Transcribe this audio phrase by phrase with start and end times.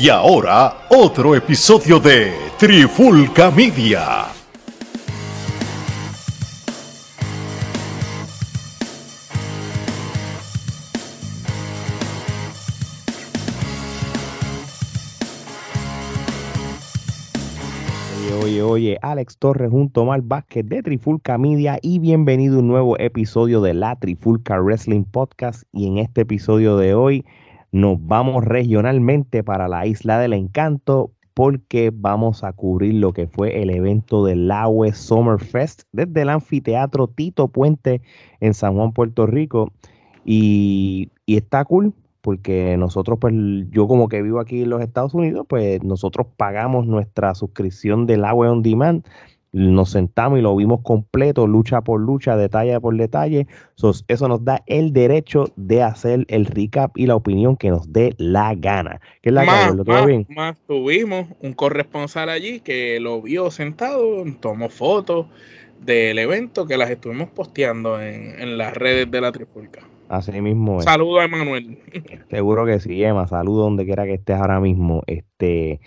[0.00, 4.26] Y ahora, otro episodio de Trifulca Media.
[18.40, 22.96] Oye, oye, Alex Torres junto a Vázquez de Trifulca Media y bienvenido a un nuevo
[23.00, 25.64] episodio de la Trifulca Wrestling Podcast.
[25.72, 27.24] Y en este episodio de hoy
[27.72, 33.62] nos vamos regionalmente para la Isla del Encanto porque vamos a cubrir lo que fue
[33.62, 38.02] el evento del Laue Summer Fest desde el anfiteatro Tito Puente
[38.40, 39.72] en San Juan, Puerto Rico.
[40.24, 43.32] Y, y está cool porque nosotros, pues
[43.70, 48.24] yo como que vivo aquí en los Estados Unidos, pues nosotros pagamos nuestra suscripción del
[48.24, 49.06] agua on demand,
[49.52, 53.46] nos sentamos y lo vimos completo, lucha por lucha, detalle por detalle.
[53.74, 57.92] So, eso nos da el derecho de hacer el recap y la opinión que nos
[57.92, 59.00] dé la gana.
[59.22, 59.76] ¿Qué es la más, gana?
[59.76, 60.26] ¿Lo más, bien?
[60.28, 65.26] más tuvimos un corresponsal allí que lo vio sentado, tomó fotos
[65.80, 69.80] del evento que las estuvimos posteando en, en las redes de la Trifulca.
[70.08, 70.84] Así mismo es.
[70.84, 71.78] Saludos a Emanuel.
[72.30, 73.26] Seguro que sí, Emma.
[73.26, 75.02] Saludo donde quiera que estés ahora mismo.
[75.06, 75.80] Este,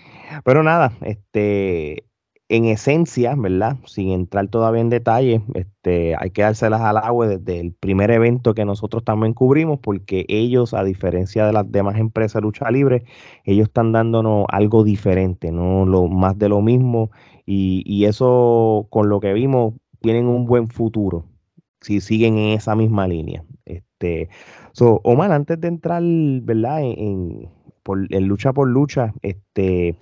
[0.44, 2.04] pero nada, este,
[2.52, 3.78] en esencia, ¿verdad?
[3.86, 8.54] Sin entrar todavía en detalle, este, hay que dárselas al agua desde el primer evento
[8.54, 13.04] que nosotros también cubrimos, porque ellos, a diferencia de las demás empresas de lucha libre,
[13.44, 17.10] ellos están dándonos algo diferente, no lo más de lo mismo,
[17.46, 21.26] y, y eso con lo que vimos tienen un buen futuro
[21.82, 23.44] si siguen en esa misma línea.
[23.64, 24.28] Este,
[24.72, 26.82] so, Omar, antes de entrar, ¿verdad?
[26.82, 27.48] En,
[28.28, 29.96] lucha por lucha, este,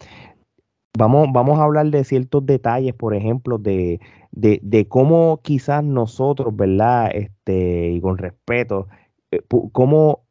[0.98, 4.00] vamos, vamos a hablar de ciertos detalles, por ejemplo, de,
[4.33, 7.10] de, de cómo quizás nosotros, ¿verdad?
[7.14, 8.88] Este, y con respeto,
[9.30, 9.41] eh,
[9.72, 10.24] cómo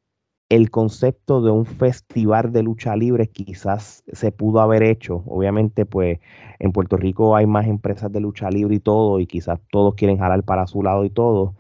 [0.49, 5.23] el concepto de un festival de lucha libre quizás se pudo haber hecho.
[5.27, 6.19] Obviamente, pues
[6.59, 10.17] en Puerto Rico hay más empresas de lucha libre y todo, y quizás todos quieren
[10.17, 11.55] jalar para su lado y todo.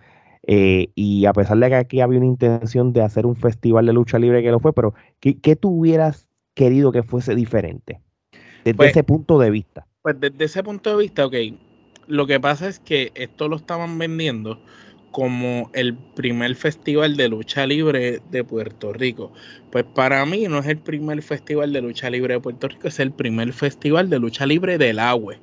[0.47, 3.93] Eh, y a pesar de que aquí había una intención de hacer un festival de
[3.93, 8.01] lucha libre que lo fue, pero ¿qué, qué tú hubieras querido que fuese diferente
[8.63, 9.85] desde Pues- ese punto de vista?
[10.01, 11.35] Pues desde ese punto de vista, ok,
[12.07, 14.59] lo que pasa es que esto lo estaban vendiendo
[15.11, 19.31] como el primer festival de lucha libre de Puerto Rico.
[19.71, 22.99] Pues para mí no es el primer festival de lucha libre de Puerto Rico, es
[22.99, 25.35] el primer festival de lucha libre del agua,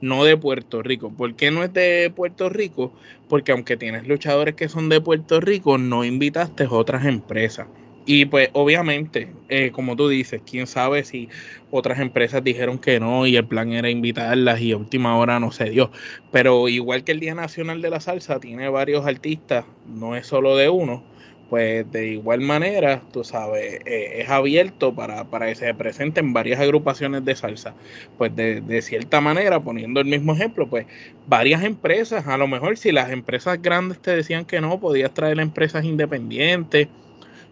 [0.00, 1.10] no de Puerto Rico.
[1.10, 2.92] ¿Por qué no es de Puerto Rico?
[3.28, 7.66] Porque aunque tienes luchadores que son de Puerto Rico, no invitaste a otras empresas.
[8.10, 11.28] Y pues obviamente, eh, como tú dices, quién sabe si
[11.70, 15.52] otras empresas dijeron que no y el plan era invitarlas y a última hora no
[15.52, 15.90] se dio.
[16.32, 20.56] Pero igual que el Día Nacional de la Salsa tiene varios artistas, no es solo
[20.56, 21.04] de uno,
[21.50, 26.60] pues de igual manera, tú sabes, eh, es abierto para, para que se presenten varias
[26.60, 27.74] agrupaciones de salsa.
[28.16, 30.86] Pues de, de cierta manera, poniendo el mismo ejemplo, pues
[31.26, 35.38] varias empresas, a lo mejor si las empresas grandes te decían que no, podías traer
[35.40, 36.88] empresas independientes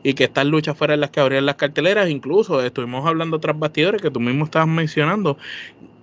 [0.06, 2.08] y que estas luchas fueran las que abrían las carteleras.
[2.08, 5.36] Incluso estuvimos hablando tras bastidores que tú mismo estabas mencionando.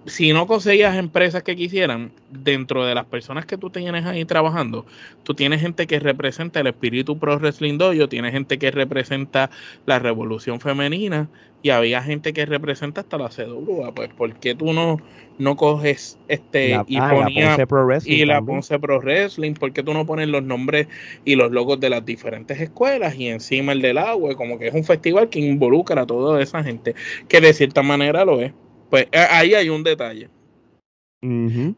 [0.06, 4.86] Si no conseguías empresas que quisieran, dentro de las personas que tú tienes ahí trabajando,
[5.24, 9.50] tú tienes gente que representa el espíritu pro wrestling dojo, tienes gente que representa
[9.86, 11.30] la revolución femenina
[11.62, 13.94] y había gente que representa hasta la CWA.
[13.94, 14.97] Pues, ¿por qué tú no,
[15.38, 18.58] no coges este La- y ah, la ponías Ponce Pro Wrestling y la también.
[18.58, 20.88] Ponce Pro Wrestling, ¿por qué tú no pones los nombres
[21.24, 24.35] y los logos de las diferentes escuelas y encima el del agua?
[24.35, 26.96] Como que es un festival que involucra a toda esa gente,
[27.30, 28.53] que de cierta manera lo es.
[28.93, 30.29] Pues eh, ahí hay un detalle.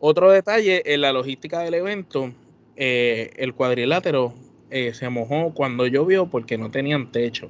[0.02, 2.34] Otro detalle en la logística del evento,
[2.76, 4.34] eh, el cuadrilátero
[4.70, 7.48] eh, se mojó cuando llovió porque no tenían techo.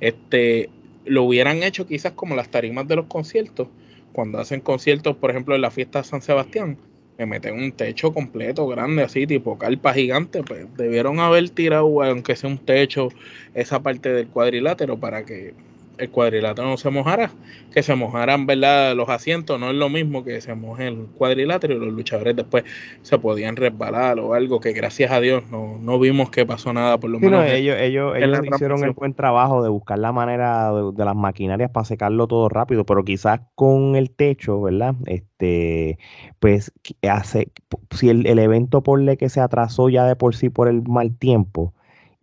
[0.00, 0.70] Este,
[1.04, 3.68] lo hubieran hecho quizás como las tarimas de los conciertos,
[4.14, 6.78] cuando hacen conciertos, por ejemplo, en la fiesta de San Sebastián,
[7.18, 12.34] me meten un techo completo, grande, así, tipo carpa gigante, pues debieron haber tirado, aunque
[12.34, 13.10] sea un techo,
[13.52, 15.52] esa parte del cuadrilátero para que
[15.98, 17.36] el cuadrilátero no se mojara,
[17.70, 18.94] que se mojaran, ¿verdad?
[18.96, 22.64] Los asientos, no es lo mismo que se moje el cuadrilátero y los luchadores después
[23.02, 26.98] se podían resbalar o algo, que gracias a Dios no, no vimos que pasó nada,
[26.98, 27.46] por lo Sí, menos.
[27.46, 31.14] en- ellos, ellos, ellos hicieron el buen trabajo de buscar la manera de, de las
[31.14, 34.96] maquinarias para secarlo todo rápido, pero quizás con el techo, ¿verdad?
[35.06, 35.98] Este,
[36.40, 36.72] pues
[37.08, 37.52] hace,
[37.92, 40.82] si el, el evento por le que se atrasó ya de por sí por el
[40.82, 41.74] mal tiempo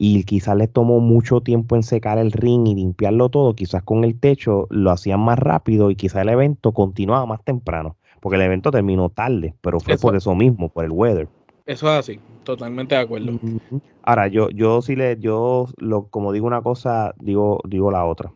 [0.01, 4.05] y quizás les tomó mucho tiempo en secar el ring y limpiarlo todo, quizás con
[4.05, 8.43] el techo lo hacían más rápido y quizás el evento continuaba más temprano, porque el
[8.43, 11.27] evento terminó tarde, pero fue Eso- por eso mismo, por el weather.
[11.65, 13.33] Eso es así, totalmente de acuerdo.
[14.01, 18.31] Ahora, yo, yo sí le, yo lo, como digo una cosa, digo, digo la otra.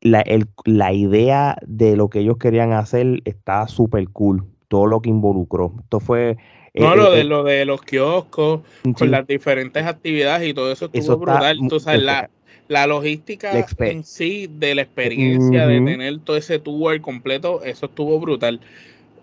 [0.00, 0.24] la,
[0.64, 4.46] la idea de lo que ellos querían hacer está súper cool.
[4.68, 5.72] Todo lo que involucró.
[5.80, 6.36] Esto fue.
[6.78, 8.60] Eh, no, lo, de, lo de los kioscos,
[8.96, 11.58] con las diferentes actividades y todo eso estuvo brutal.
[11.68, 12.30] Tú sabes, la,
[12.68, 18.20] la logística en sí de la experiencia de tener todo ese tour completo, eso estuvo
[18.20, 18.60] brutal.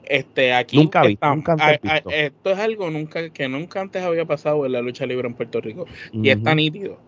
[0.03, 1.55] Este, aquí nunca, vi, nunca
[2.11, 5.61] esto es algo nunca que nunca antes había pasado en la lucha libre en Puerto
[5.61, 6.99] Rico y está nítido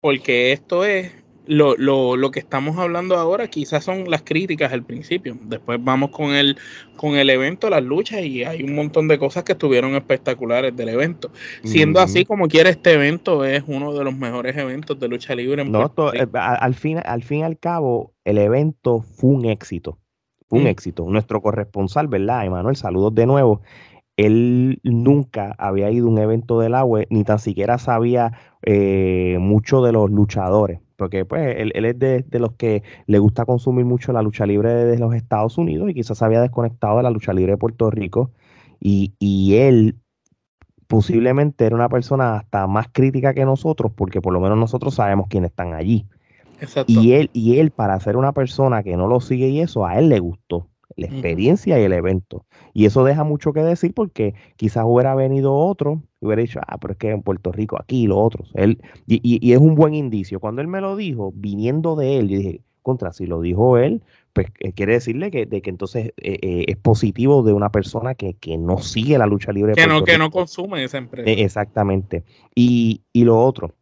[0.00, 1.10] porque esto es
[1.48, 5.36] lo, lo, lo, que estamos hablando ahora quizás son las críticas al principio.
[5.42, 6.58] Después vamos con el,
[6.96, 10.90] con el evento, las luchas, y hay un montón de cosas que estuvieron espectaculares del
[10.90, 11.30] evento.
[11.64, 15.62] Siendo así, como quiera, este evento es uno de los mejores eventos de lucha libre.
[15.62, 19.98] En no, eh, al, fin, al fin y al cabo, el evento fue un éxito.
[20.48, 20.68] Fue un mm.
[20.68, 21.06] éxito.
[21.08, 22.76] Nuestro corresponsal, ¿verdad, Emanuel?
[22.76, 23.62] Saludos de nuevo
[24.18, 29.80] él nunca había ido a un evento del agua, ni tan siquiera sabía eh, mucho
[29.80, 34.20] de los luchadores, porque pues él, es de, los que le gusta consumir mucho la
[34.20, 37.56] lucha libre de los Estados Unidos y quizás había desconectado de la lucha libre de
[37.56, 38.32] Puerto Rico
[38.80, 39.94] y, y él
[40.88, 45.28] posiblemente era una persona hasta más crítica que nosotros, porque por lo menos nosotros sabemos
[45.28, 46.06] quiénes están allí.
[46.88, 49.98] Y él, y él, para ser una persona que no lo sigue y eso, a
[50.00, 52.44] él le gustó la experiencia y el evento.
[52.74, 56.78] Y eso deja mucho que decir porque quizás hubiera venido otro y hubiera dicho, ah,
[56.78, 58.50] pero es que en Puerto Rico, aquí, los otros.
[58.54, 60.40] Él, y, y, es un buen indicio.
[60.40, 64.02] Cuando él me lo dijo, viniendo de él, yo dije, contra, si lo dijo él,
[64.32, 68.14] pues eh, quiere decirle que, de que entonces eh, eh, es positivo de una persona
[68.14, 69.74] que, que, no sigue la lucha libre.
[69.74, 71.28] Que, no, que no consume esa empresa.
[71.28, 72.24] E, exactamente.
[72.54, 73.74] Y, y lo otro,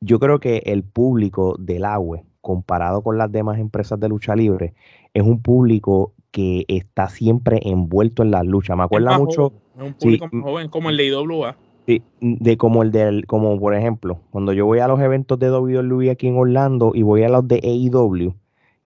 [0.00, 4.74] yo creo que el público del agua, comparado con las demás empresas de lucha libre,
[5.14, 8.76] es un público que está siempre envuelto en la lucha.
[8.76, 9.52] Me acuerda mucho.
[9.76, 11.56] es un público joven como el de IWA.
[11.84, 15.50] Sí, de como el del, como por ejemplo, cuando yo voy a los eventos de
[15.50, 18.36] WWE aquí en Orlando y voy a los de AEW,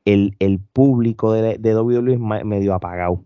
[0.06, 3.24] el, el público de, de WWE es medio apagado.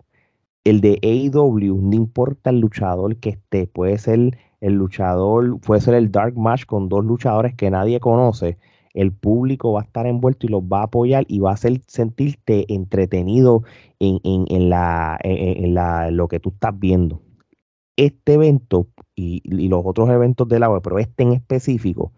[0.63, 5.95] El de AEW, no importa el luchador que esté, puede ser el luchador, puede ser
[5.95, 8.57] el Dark Match con dos luchadores que nadie conoce
[8.95, 11.81] el público va a estar envuelto y los va a apoyar y va a hacer
[11.85, 13.63] sentirte entretenido
[13.99, 17.21] en, en, la, en, la, lo que tú estás viendo.
[17.97, 22.13] Este evento y, los otros eventos del agua, pero este en específico,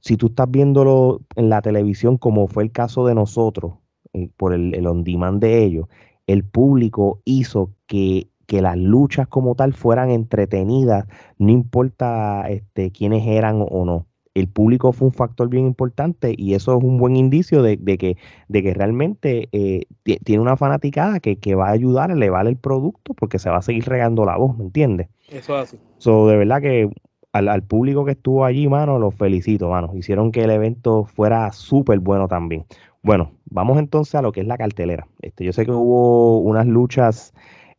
[0.00, 3.74] si tú estás viéndolo en la televisión, como fue el caso de nosotros,
[4.12, 5.86] eh, por el, el on demand de ellos,
[6.26, 11.06] el público hizo que, que las luchas como tal fueran entretenidas,
[11.38, 16.52] no importa este, quiénes eran o no el público fue un factor bien importante y
[16.52, 18.18] eso es un buen indicio de, que,
[18.48, 19.84] de que realmente eh,
[20.24, 23.62] tiene una fanaticada que, va a ayudar a elevar el producto porque se va a
[23.62, 25.08] seguir regando la voz, ¿me entiendes?
[25.30, 25.78] Eso es así.
[25.96, 26.90] So, de verdad que
[27.32, 29.92] al, público que estuvo allí, mano, los felicito, mano.
[29.94, 32.66] Hicieron que el evento fuera súper bueno también.
[33.02, 35.06] Bueno, vamos entonces a lo que es la cartelera.
[35.22, 37.32] Este, yo sé que hubo unas luchas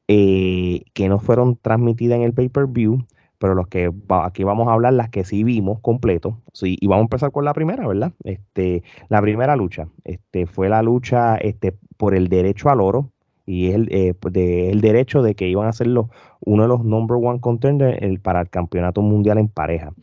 [0.07, 3.05] eh, que no fueron transmitidas en el pay-per-view
[3.39, 6.41] pero los que aquí vamos a hablar las que sí vimos completo.
[6.53, 8.13] Sí, y vamos a empezar con la primera, ¿verdad?
[8.23, 13.11] Este, la primera lucha, este, fue la lucha este, por el derecho al oro
[13.45, 16.07] y el, eh, pues, el derecho de que iban a ser los,
[16.41, 19.93] uno de los number one contenders para el campeonato mundial en pareja.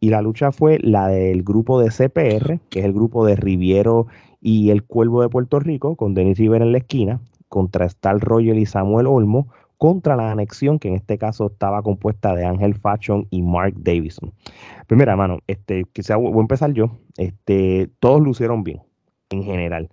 [0.00, 4.06] Y la lucha fue la del grupo de CPR, que es el grupo de Riviero
[4.40, 8.58] y el Cuervo de Puerto Rico, con Denis Rivera en la esquina, contra Star Royal
[8.58, 13.26] y Samuel Olmo, contra la anexión, que en este caso estaba compuesta de Ángel Fashion
[13.30, 14.32] y Mark Davison.
[14.86, 16.98] Primera, mano, este, quizá voy a empezar yo.
[17.16, 18.82] Este, todos lucieron bien,
[19.30, 19.90] en general.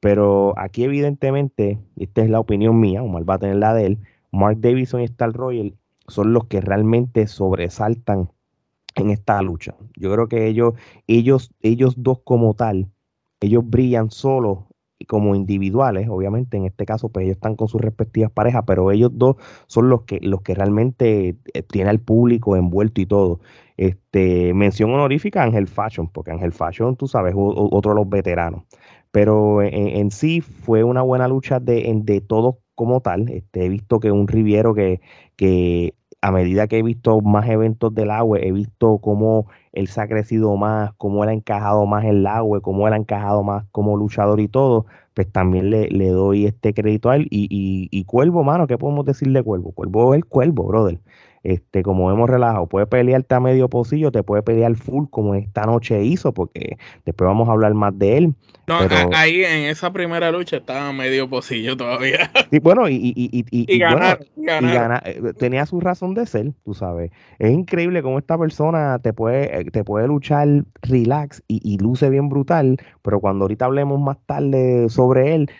[0.00, 3.98] Pero aquí, evidentemente, esta es la opinión mía, Omar va a tener la de él.
[4.30, 5.74] Mark Davison y Star Royal
[6.06, 8.30] son los que realmente sobresaltan
[8.94, 9.74] en esta lucha.
[9.96, 10.74] Yo creo que ellos,
[11.06, 12.90] ellos, ellos dos como tal,
[13.40, 14.67] ellos brillan solos
[15.06, 19.10] como individuales, obviamente en este caso pues ellos están con sus respectivas parejas, pero ellos
[19.14, 19.36] dos
[19.66, 23.40] son los que los que realmente eh, tiene al público envuelto y todo.
[23.76, 28.64] Este, mención honorífica a Ángel Fashion, porque Ángel Fashion, tú sabes, otro de los veteranos.
[29.12, 33.28] Pero en, sí fue una buena lucha de, de todos como tal.
[33.28, 35.00] Este, he visto que un Riviero que,
[35.36, 40.00] que a medida que he visto más eventos del agua, he visto cómo él se
[40.00, 43.42] ha crecido más, cómo él ha encajado más en el agua, cómo él ha encajado
[43.44, 47.28] más como luchador y todo, pues también le, doy este crédito a él.
[47.30, 49.72] Y, y, Cuervo, mano, ¿qué podemos decir de Cuervo?
[49.72, 51.00] Cuervo es el Cuervo, brother.
[51.48, 55.64] Este, como hemos relajado, puede pelearte a medio pocillo, te puede pelear full como esta
[55.64, 56.76] noche hizo, porque
[57.06, 58.34] después vamos a hablar más de él.
[58.66, 58.80] No,
[59.14, 62.30] ahí en esa primera lucha estaba medio pocillo todavía.
[62.50, 64.20] Y bueno, y, y, y, y, ganar,
[65.04, 67.10] eh, tenía su razón de ser, tú sabes.
[67.38, 72.28] Es increíble cómo esta persona te puede, eh, te puede luchar relax y, luce bien
[72.28, 75.50] brutal, pero cuando ahorita hablemos más tarde sobre él,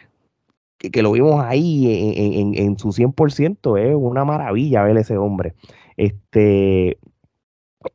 [0.79, 5.55] que, lo vimos ahí en, en, su 100%, es una maravilla ver ese hombre.
[5.97, 6.99] Este,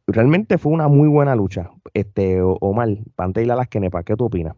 [0.08, 1.72] realmente fue una muy buena lucha.
[1.94, 4.56] Este, Omar, Panteila Las Kenepa, ¿qué tú opinas?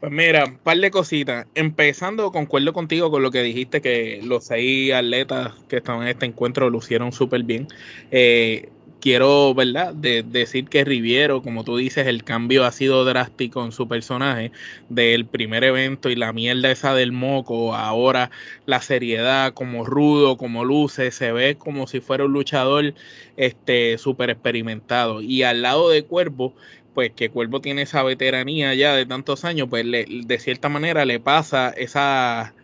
[0.00, 1.46] Pues mira, un par de cositas.
[1.54, 6.26] Empezando, concuerdo contigo con lo que dijiste, que los seis atletas que estaban en este
[6.26, 7.66] encuentro lucieron súper bien.
[8.10, 8.68] Eh,
[9.00, 13.72] quiero, ¿verdad?, de, decir que Riviero, como tú dices, el cambio ha sido drástico en
[13.72, 14.52] su personaje
[14.88, 18.30] del primer evento y la mierda esa del moco, ahora
[18.66, 22.94] la seriedad, como rudo, como luce, se ve como si fuera un luchador
[23.36, 25.20] este súper experimentado.
[25.22, 26.54] Y al lado de Cuervo,
[26.94, 31.20] pues que Cuervo tiene esa veteranía ya de tantos años, pues de cierta manera le
[31.20, 32.54] pasa esa...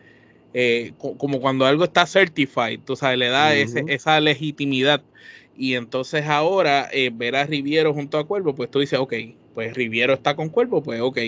[0.55, 5.03] Eh, como cuando algo está certified, tú sabes, le da esa legitimidad
[5.57, 9.15] y entonces ahora eh, ver a Riviero junto a Cuervo, pues tú dices, ok,
[9.55, 11.19] pues Riviero está con Cuervo, pues ok,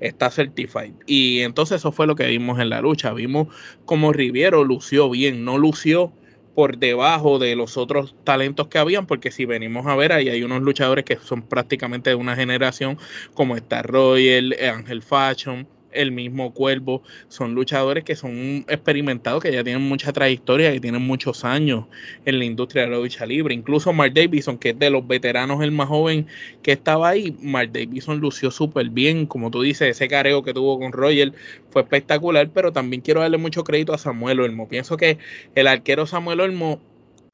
[0.00, 0.92] está certified.
[1.06, 3.12] Y entonces eso fue lo que vimos en la lucha.
[3.12, 3.48] Vimos
[3.84, 6.12] como Riviero lució bien, no lució
[6.54, 10.42] por debajo de los otros talentos que habían, porque si venimos a ver, ahí hay
[10.42, 12.98] unos luchadores que son prácticamente de una generación,
[13.34, 19.64] como está Royal, Ángel Fashion, el mismo Cuervo, son luchadores que son experimentados, que ya
[19.64, 21.86] tienen mucha trayectoria, que tienen muchos años
[22.24, 23.54] en la industria de la lucha libre.
[23.54, 26.26] Incluso Mark Davidson, que es de los veteranos el más joven
[26.62, 30.78] que estaba ahí, Mark Davidson lució súper bien, como tú dices, ese careo que tuvo
[30.78, 31.32] con Roger
[31.70, 34.68] fue espectacular, pero también quiero darle mucho crédito a Samuel Olmo.
[34.68, 35.18] Pienso que
[35.54, 36.80] el arquero Samuel Olmo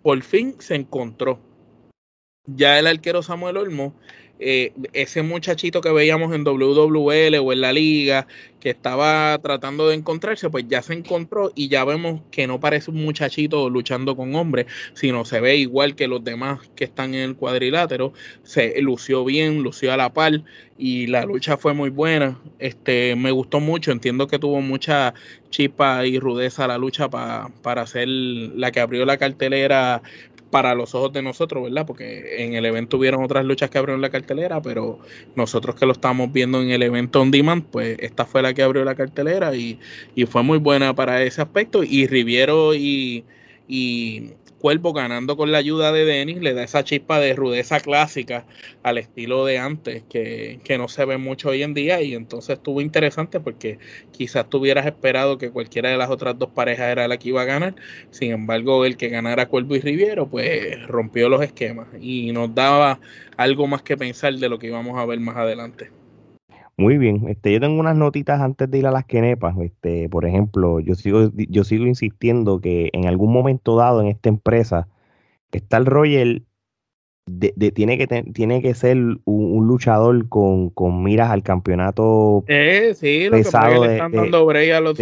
[0.03, 1.39] por fin se encontró.
[2.47, 3.95] Ya el arquero Samuel Olmo
[4.45, 8.27] eh, ese muchachito que veíamos en WWL o en la liga
[8.61, 12.91] que estaba tratando de encontrarse, pues ya se encontró y ya vemos que no parece
[12.91, 17.31] un muchachito luchando con hombres, sino se ve igual que los demás que están en
[17.31, 20.43] el cuadrilátero, se lució bien, lució a la par
[20.79, 22.39] y la lucha fue muy buena.
[22.59, 25.15] Este, me gustó mucho, entiendo que tuvo mucha
[25.51, 30.03] chispa y rudeza la lucha para ser la que abrió la cartelera
[30.53, 31.87] para los ojos de nosotros, ¿verdad?
[31.87, 34.99] Porque en el evento hubieron otras luchas que abrieron la cartelera, pero
[35.35, 38.63] nosotros que lo estamos viendo en el evento on demand, pues esta fue la que
[38.63, 39.81] abrió la cartelera y,
[40.15, 41.83] y fue muy buena para ese aspecto.
[41.83, 43.25] Y Riviero y,
[43.67, 44.33] y
[44.63, 48.47] Cuervo ganando con la ayuda de Denis le da esa chispa de rudeza clásica
[48.85, 52.81] al estilo de antes que, no se ve mucho hoy en día y entonces estuvo
[52.81, 53.81] interesante porque
[54.13, 57.45] quizás tuvieras esperado que cualquiera de las otras dos parejas era la que iba a
[57.45, 57.75] ganar,
[58.11, 63.01] sin embargo el que ganara Cuervo y Riviero pues rompió los esquemas y nos daba
[63.37, 65.91] algo más que pensar de lo que íbamos a ver más adelante.
[66.77, 69.57] Muy bien, este, yo tengo unas notitas antes de ir a las quenepas.
[69.59, 74.29] Este, por ejemplo, yo sigo, yo sigo insistiendo que en algún momento dado en esta
[74.29, 74.89] empresa,
[75.53, 76.45] está el Royal
[77.27, 83.27] de, tiene, que tiene que ser un, luchador con, con, miras al campeonato eh, sí,
[83.27, 84.99] lo pesado que le están dando a los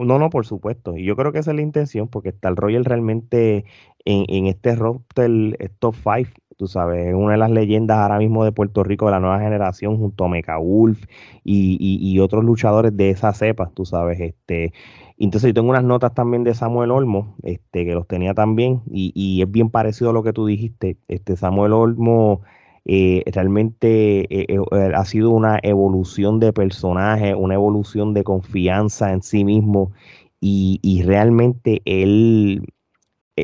[0.00, 0.96] No, no, por supuesto.
[0.96, 3.64] Y yo creo que esa es la intención, porque está el Royal realmente
[4.04, 8.44] en, en este roster top 5 tú sabes, es una de las leyendas ahora mismo
[8.44, 11.04] de Puerto Rico de la nueva generación junto a Mecha Wolf
[11.44, 14.72] y, otros luchadores de esa cepa, tú sabes, este,
[15.18, 19.42] entonces yo tengo unas notas también de Samuel Olmo, este, que los tenía también, y,
[19.42, 22.42] es bien parecido a lo que tú dijiste, este, Samuel Olmo
[22.86, 29.22] eh, realmente eh, eh, ha sido una evolución de personaje, una evolución de confianza en
[29.22, 29.92] sí mismo,
[30.40, 32.72] y, y realmente él,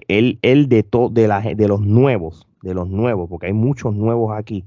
[0.08, 4.36] él, él de, de, la, de los nuevos, de los nuevos, porque hay muchos nuevos
[4.36, 4.64] aquí.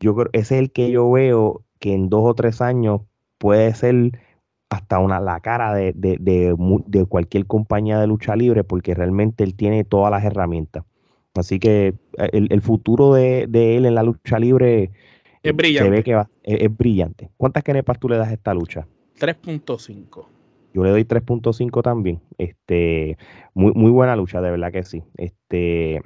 [0.00, 3.02] Yo creo, ese es el que yo veo que en dos o tres años
[3.38, 4.18] puede ser
[4.70, 9.84] hasta una la cara de, de, cualquier compañía de lucha libre, porque realmente él tiene
[9.84, 10.84] todas las herramientas.
[11.34, 14.90] Así que eh, el, futuro de, él en la lucha libre
[15.42, 15.84] es brillante.
[15.84, 17.30] se ve que va, es, brillante.
[17.36, 18.86] ¿Cuántas kenepas tú le das a esta lucha?
[19.18, 20.26] 3.5.
[20.72, 22.20] Yo le doy 3.5 también.
[22.38, 23.18] Este,
[23.54, 25.02] muy, muy buena lucha, de verdad que sí.
[25.16, 26.00] Este,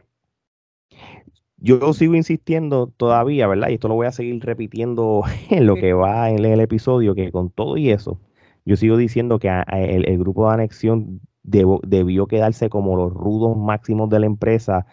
[1.58, 3.68] yo sigo insistiendo todavía, ¿verdad?
[3.70, 7.32] Y esto lo voy a seguir repitiendo en lo que va en el episodio, que
[7.32, 8.20] con todo y eso,
[8.64, 14.20] yo sigo diciendo que el, grupo de anexión debió quedarse como los rudos máximos de
[14.20, 14.86] la empresa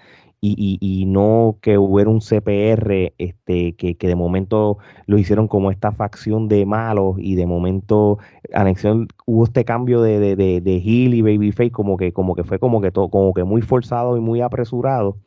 [0.46, 4.78] y, no que hubiera un CPR este, que, de momento
[5.08, 8.20] lo hicieron como esta facción de malos y de momento
[8.54, 12.60] anexión hubo este cambio de, de, de, de y Babyface como que, como que fue
[12.60, 15.18] como que todo, como que muy forzado y muy apresurado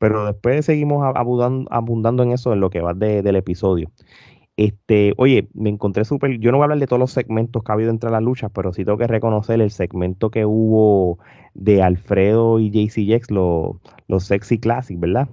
[0.00, 3.90] pero después seguimos abundando, en eso en lo que va del episodio.
[4.56, 6.38] Este, oye, me encontré súper.
[6.40, 8.50] Yo no voy a hablar de todos los segmentos que ha habido entre las luchas,
[8.54, 11.18] pero sí tengo que reconocer el segmento que hubo
[11.52, 15.28] de Alfredo y JC Jex, los Sexy Classic, ¿verdad?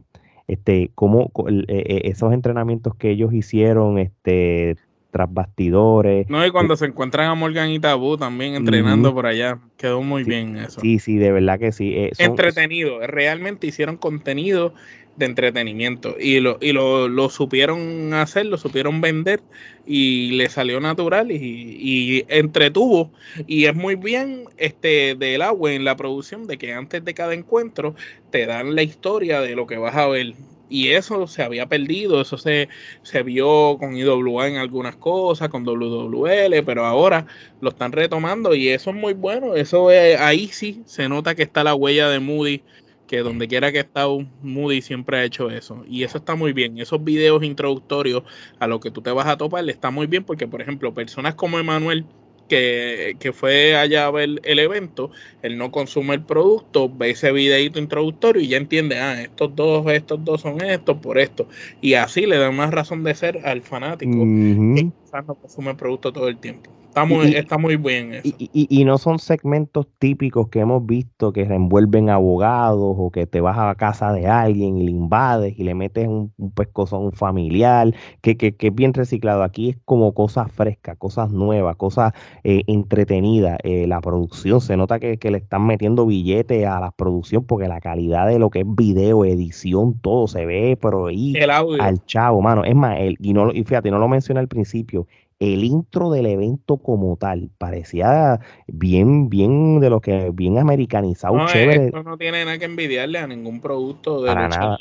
[0.47, 4.75] Este, cómo e, e, esos entrenamientos que ellos hicieron, este,
[5.17, 6.29] tras bastidores.
[6.29, 10.23] No, y cuando se encuentran a Morgan y Tabú también entrenando por allá, quedó muy
[10.23, 10.79] bien eso.
[10.79, 11.91] Sí, sí, de verdad que sí.
[11.95, 14.75] Eh, Entretenido, realmente hicieron contenido
[15.15, 19.41] de entretenimiento y lo, y lo, lo, supieron hacer, lo supieron vender
[19.87, 23.11] y le salió natural y, y, entretuvo
[23.47, 27.33] y es muy bien este del agua en la producción de que antes de cada
[27.33, 27.95] encuentro
[28.29, 30.35] te dan la historia de lo que vas a ver
[30.69, 32.69] y eso se había perdido, eso se,
[33.03, 37.25] se vio con IWA en algunas cosas, con WWL, pero ahora
[37.61, 41.63] lo están retomando y eso es muy bueno, eso ahí sí se nota que está
[41.63, 42.63] la huella de Moody,
[43.07, 44.05] que donde quiera que está
[44.41, 48.23] Moody siempre ha hecho eso y eso está muy bien, esos videos introductorios
[48.59, 51.35] a lo que tú te vas a topar está muy bien porque por ejemplo personas
[51.35, 52.05] como Emanuel
[52.47, 55.11] que, fue allá a ver el evento,
[55.41, 59.85] él no consume el producto, ve ese videito introductorio y ya entiende, ah, estos dos,
[59.91, 61.47] estos dos son estos por esto.
[61.81, 64.91] Y así le da más razón de ser al fanático que
[65.25, 66.69] no consume el producto todo el tiempo.
[66.97, 68.35] Está muy, está muy bien eso.
[68.39, 73.57] Y, no son segmentos típicos que hemos visto que envuelven abogados o que te vas
[73.57, 78.35] a la casa de alguien y le invades y le metes un, un familiar, que,
[78.35, 79.43] que, que, es bien reciclado.
[79.43, 82.13] Aquí es como cosas frescas, cosas nuevas, cosas
[82.43, 83.59] eh, entretenidas.
[83.63, 87.81] Eh, la producción, se nota que, le están metiendo billetes a la producción porque la
[87.81, 91.35] calidad de lo que es video, edición, todo se ve, pero ahí
[91.79, 92.63] al chavo, mano.
[92.63, 95.05] Es más, el, y, no, y fíjate, no lo mencioné al principio,
[95.39, 101.47] el intro del evento como tal parecía bien, bien de lo que bien americanizado, no,
[101.47, 101.85] chévere.
[101.85, 104.77] Esto no tiene nada que envidiarle a ningún producto de Para nada.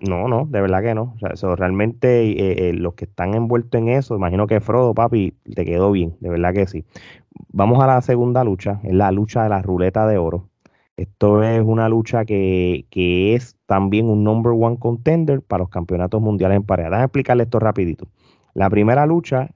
[0.00, 1.14] No, no, de verdad que no.
[1.16, 4.94] O sea, eso, realmente eh, eh, los que están envueltos en eso, imagino que Frodo,
[4.94, 6.84] papi, te quedó bien, de verdad que sí.
[7.52, 10.48] Vamos a la segunda lucha, es la lucha de la ruleta de oro.
[10.96, 16.20] Esto es una lucha que, que es también un number one contender para los campeonatos
[16.20, 16.90] mundiales en pareja.
[16.90, 18.08] Déjame explicarle esto rapidito.
[18.58, 19.50] La primera lucha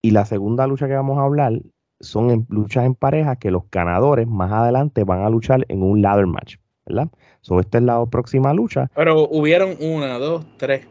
[0.00, 1.62] y la segunda lucha que vamos a hablar
[1.98, 6.28] son luchas en pareja que los ganadores más adelante van a luchar en un ladder
[6.28, 7.08] match, ¿verdad?
[7.40, 8.88] So, esta es la próxima lucha.
[8.94, 10.86] Pero hubieron una, dos, tres.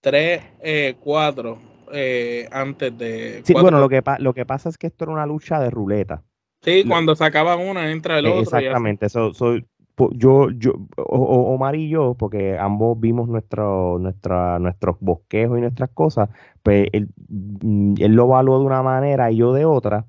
[0.00, 1.58] Tres, eh, cuatro
[1.92, 3.40] eh, antes de.
[3.42, 6.22] Sí, bueno, lo que, lo que pasa es que esto era una lucha de ruleta.
[6.62, 8.40] Sí, cuando se acaba una, entra el otro.
[8.40, 9.06] Exactamente.
[9.06, 9.66] eso soy
[10.12, 16.30] yo, yo, Omar y yo, porque ambos vimos nuestro, nuestra, nuestros bosquejos y nuestras cosas,
[16.62, 20.06] pues él, mm, él, lo evaluó de una manera y yo de otra,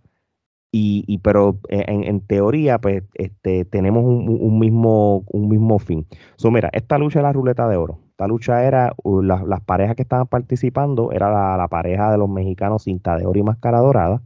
[0.71, 6.05] y, y pero en, en, teoría, pues este, tenemos un, un, mismo, un mismo fin.
[6.35, 7.99] So, mira, esta lucha es la ruleta de oro.
[8.09, 8.93] Esta lucha era,
[9.23, 13.39] las parejas que estaban participando, era la, la, pareja de los mexicanos Cinta de Oro
[13.39, 14.21] y Máscara Dorada,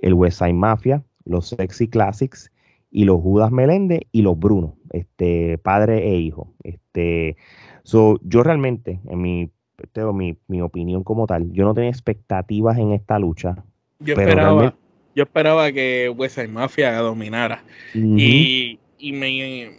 [0.00, 2.50] el West Side Mafia, los Sexy Classics,
[2.94, 6.54] y los Judas Meléndez y los Bruno, este, padre e hijo.
[6.62, 7.36] Este,
[7.82, 9.50] so, yo realmente, en mi,
[9.92, 13.64] tengo mi, mi, opinión como tal, yo no tenía expectativas en esta lucha.
[13.98, 14.76] Yo esperaba,
[15.12, 17.64] yo esperaba que West Mafia dominara.
[17.94, 19.72] y, y me,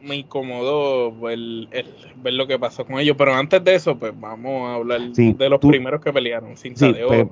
[0.00, 1.68] me incomodó el,
[2.16, 3.14] ver lo que pasó con ellos.
[3.18, 7.04] Pero antes de eso, pues vamos a hablar de los primeros que pelearon, Cinta de
[7.04, 7.30] Oro.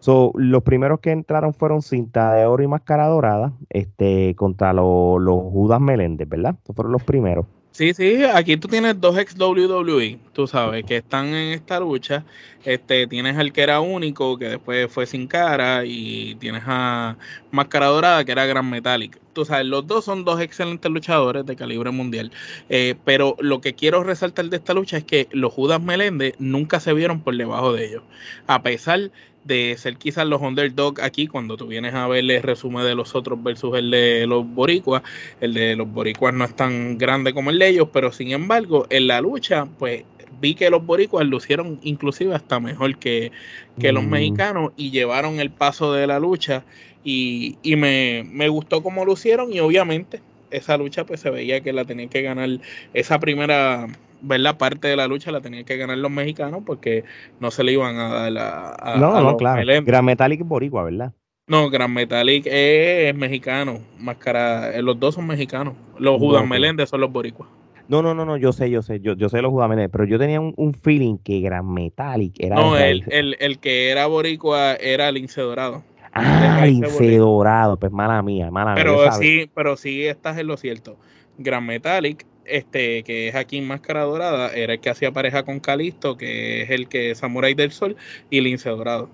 [0.00, 5.42] So, los primeros que entraron fueron Cinta de Oro y Máscara Dorada este, contra los
[5.52, 6.54] Judas Meléndez, ¿verdad?
[6.58, 7.46] Estos fueron los primeros.
[7.72, 12.24] Sí, sí, aquí tú tienes dos ex WWE, tú sabes, que están en esta lucha.
[12.64, 17.16] Este, tienes al que era único, que después fue sin cara, y tienes a
[17.52, 19.20] Máscara Dorada, que era Gran Metallic.
[19.32, 22.32] Tú sabes, los dos son dos excelentes luchadores de calibre mundial.
[22.68, 26.80] Eh, pero lo que quiero resaltar de esta lucha es que los Judas Meléndez nunca
[26.80, 28.02] se vieron por debajo de ellos.
[28.48, 29.12] A pesar
[29.44, 33.14] de ser quizás los underdog aquí, cuando tú vienes a ver el resumen de los
[33.14, 35.02] otros versus el de los boricuas,
[35.40, 38.86] el de los boricuas no es tan grande como el de ellos, pero sin embargo,
[38.90, 40.04] en la lucha, pues
[40.40, 43.32] vi que los boricuas lucieron inclusive hasta mejor que,
[43.76, 44.08] los mm.
[44.08, 46.64] mexicanos y llevaron el paso de la lucha
[47.02, 51.72] y, y me, me gustó cómo lucieron y obviamente esa lucha pues se veía que
[51.72, 52.48] la tenían que ganar
[52.92, 53.86] esa primera
[54.22, 57.04] la Parte de la lucha la tenían que ganar los mexicanos porque
[57.38, 59.62] no se le iban a dar a, No, no, claro.
[59.84, 61.12] Gran Metallic boricua, ¿verdad?
[61.46, 63.80] No, Gran Metallic es, mexicano.
[63.98, 65.74] Máscara, eh, los dos son mexicanos.
[65.98, 67.48] Los Judas Meléndez son los boricuas.
[67.88, 70.04] No, no, no, no, yo sé, yo sé, yo, yo sé los Judas Meléndez, pero
[70.04, 72.54] yo tenía un, feeling que Gran Metallic era...
[72.54, 75.82] No, el, el, el, que era boricua era Lince Dorado.
[76.12, 79.02] Ah, Lince Dorado, pues mala mía, mala pero mía.
[79.06, 80.98] Pero sí, pero sí estás en lo cierto.
[81.36, 85.60] Gran Metallic este, que es aquí en Máscara Dorada, era el que hacía pareja con
[85.60, 87.96] Calisto, que es el que es Samurai del Sol,
[88.30, 89.08] y Lince Dorado.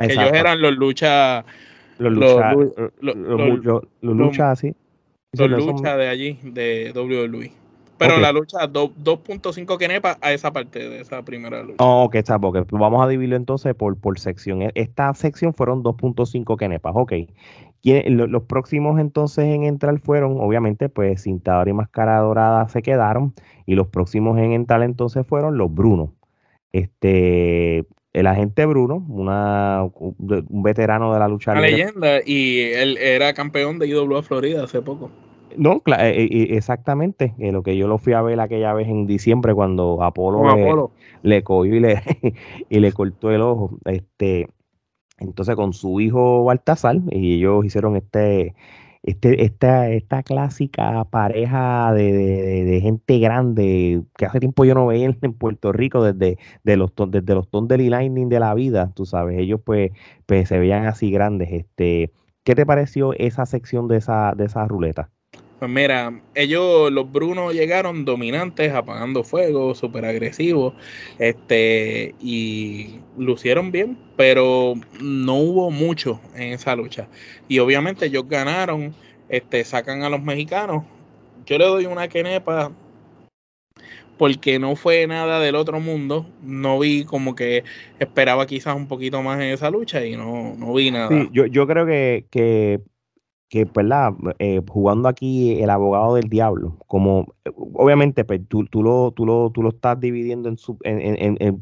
[0.00, 1.44] ellos eran los lucha.
[1.98, 2.52] Los lucha,
[3.00, 4.74] los, lucha así.
[5.32, 7.52] Los lucha de allí, de WWE.
[7.98, 11.84] Pero la lucha 2.5 kenepa a esa parte de esa primera lucha.
[11.84, 14.62] Oh, ok, está, porque vamos a dividirlo entonces por, por sección.
[14.62, 17.12] E, esta sección fueron 2.5 kenepas, ok.
[17.82, 23.34] Los próximos entonces en entrar fueron, obviamente, pues Cintador y Máscara Dorada se quedaron.
[23.66, 26.14] Y los próximos en entrar entonces fueron los Bruno.
[26.72, 31.52] Este, el agente Bruno, una, un veterano de la lucha.
[31.52, 35.10] Una leyenda, y él era campeón de IWA Florida hace poco.
[35.56, 37.34] No, eh, eh, exactamente.
[37.38, 41.42] Eh, lo que yo lo fui a ver aquella vez en diciembre cuando Apolo, le,
[41.42, 42.02] cogió y le,
[42.68, 43.78] y le cortó el ojo.
[43.84, 44.48] Este,
[45.18, 48.54] entonces con su hijo Baltasar, y ellos hicieron este,
[49.02, 55.32] este, esta, esta clásica pareja de, gente grande que hace tiempo yo no veía en,
[55.34, 59.60] Puerto Rico desde de los desde los Thunder Lightning de la vida, tú sabes, ellos
[59.64, 59.92] pues,
[60.26, 61.50] pues se veían así grandes.
[61.52, 62.12] Este,
[62.44, 65.10] ¿qué te pareció esa sección de esa, de esa ruleta?
[65.58, 70.74] Pues mira, ellos, los Brunos llegaron dominantes, apagando fuego, súper agresivos,
[71.18, 77.08] este, y lucieron bien, pero no hubo mucho en esa lucha.
[77.48, 78.94] Y obviamente ellos ganaron,
[79.28, 80.84] este, sacan a los mexicanos.
[81.44, 82.70] Yo le doy una quenepa
[84.16, 86.26] porque no fue nada del otro mundo.
[86.42, 87.64] No vi como que
[87.98, 91.08] esperaba quizás un poquito más en esa lucha y no, no vi nada.
[91.08, 92.80] Sí, yo, yo creo que, que
[93.48, 94.12] que, ¿verdad?
[94.38, 97.34] Eh, jugando aquí el abogado del diablo, como
[97.72, 101.36] obviamente pues, tú, tú, lo, tú, lo, tú lo estás dividiendo en, su, en, en,
[101.40, 101.58] en,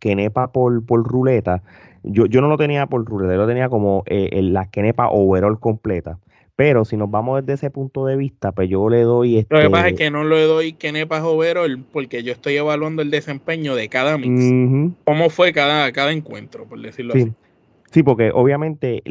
[0.00, 1.62] Kenepa por, por ruleta.
[2.02, 5.60] Yo, yo no lo tenía por ruleta, yo lo tenía como eh, la Kenepa overall
[5.60, 6.18] completa.
[6.56, 9.36] Pero si nos vamos desde ese punto de vista, pues yo le doy.
[9.36, 9.54] Este...
[9.54, 13.02] Lo que pasa es este que no le doy Kenepa overall porque yo estoy evaluando
[13.02, 14.94] el desempeño de cada mix.
[15.04, 17.30] ¿Cómo fue cada, cada encuentro, por decirlo así?
[17.96, 19.02] Sí, porque obviamente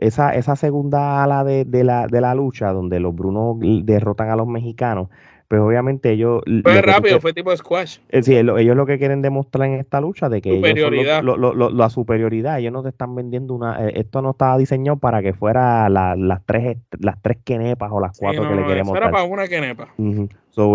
[0.00, 4.46] esa, esa segunda ala de, la, de la lucha, donde los Brunos derrotan a los
[4.46, 5.08] mexicanos,
[5.48, 6.40] pues obviamente ellos...
[6.62, 7.98] Fue rápido, fue tipo squash.
[8.10, 11.24] Eh, sí, ellos lo que quieren demostrar en esta lucha de que superioridad.
[11.24, 13.88] la superioridad, ellos no te están vendiendo una...
[13.88, 18.16] Eh, esto no estaba diseñado para que fuera las tres las tres quenepas o las
[18.16, 19.88] cuatro que le queremos era para una quenepa.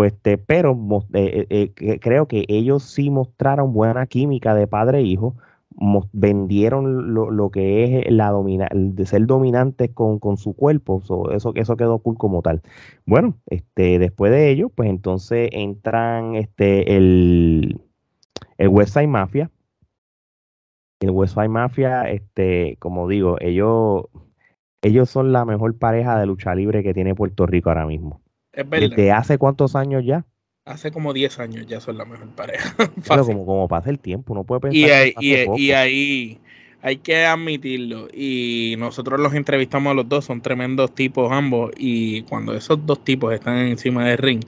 [0.04, 0.76] este, pero
[1.14, 5.34] eh, creo que ellos sí mostraron buena química de padre e hijo
[6.12, 11.98] vendieron lo, que es la domina, de ser dominantes con, su cuerpo, eso, eso quedó
[12.00, 12.62] cool como tal.
[13.06, 17.80] Bueno, este, después de ello, pues entonces entran este, el,
[18.56, 19.50] el West Side Mafia.
[21.00, 24.06] El West Side Mafia, este, como digo, ellos,
[24.82, 28.20] ellos son la mejor pareja de lucha libre que tiene Puerto Rico ahora mismo.
[28.52, 30.26] ¿Desde hace cuántos años ya?
[30.68, 32.74] Hace como 10 años ya son la mejor pareja.
[33.08, 35.08] Pero como, como pasa el tiempo, no puede pensar.
[35.20, 36.38] Y, y, ahí
[36.82, 38.08] hay que admitirlo.
[38.12, 41.72] Y nosotros los entrevistamos a los dos, son tremendos tipos ambos.
[41.76, 44.44] Y cuando esos dos tipos están encima del ring,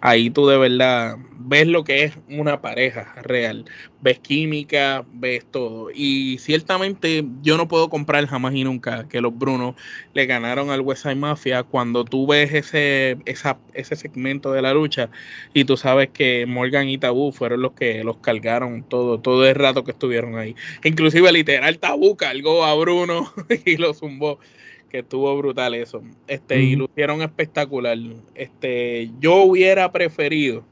[0.00, 3.64] ahí tú de verdad ves lo que es una pareja real.
[4.00, 5.90] Ves química, ves todo.
[5.94, 9.76] Y ciertamente yo no puedo comprar jamás y nunca que los Brunos
[10.12, 14.74] le ganaron al West Side Mafia cuando tú ves ese, esa, ese segmento de la
[14.74, 15.08] lucha
[15.54, 19.54] y tú sabes que Morgan y Tabú fueron los que los cargaron todo, todo el
[19.54, 20.56] rato que estuvieron ahí.
[20.84, 23.32] Inclusive literal Tabú cargó a Bruno
[23.64, 24.40] y lo zumbó
[24.88, 26.02] que estuvo brutal eso.
[26.26, 27.98] Este, y lo hicieron espectacular.
[28.34, 30.64] Este, yo hubiera preferido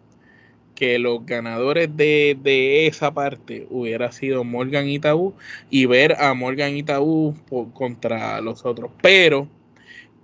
[0.74, 5.35] que los ganadores de, esa parte hubiera sido Morgan y Tabú
[5.70, 7.35] y ver a Morgan y Tabú
[7.72, 8.90] contra los otros.
[9.00, 9.48] Pero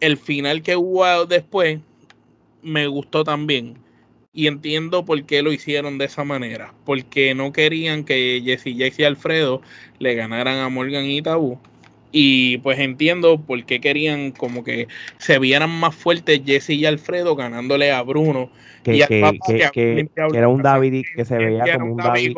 [0.01, 1.81] el final que hubo después
[2.63, 3.79] me gustó también.
[4.33, 6.73] Y entiendo por qué lo hicieron de esa manera.
[6.85, 9.61] Porque no querían que Jesse, Jesse y Alfredo
[9.99, 11.59] le ganaran a Morgan y Tabú
[12.13, 17.37] y pues entiendo por qué querían como que se vieran más fuertes Jesse y Alfredo
[17.37, 18.51] ganándole a Bruno.
[18.83, 19.03] Que, y
[19.73, 22.35] que, era un David que se veía como un David.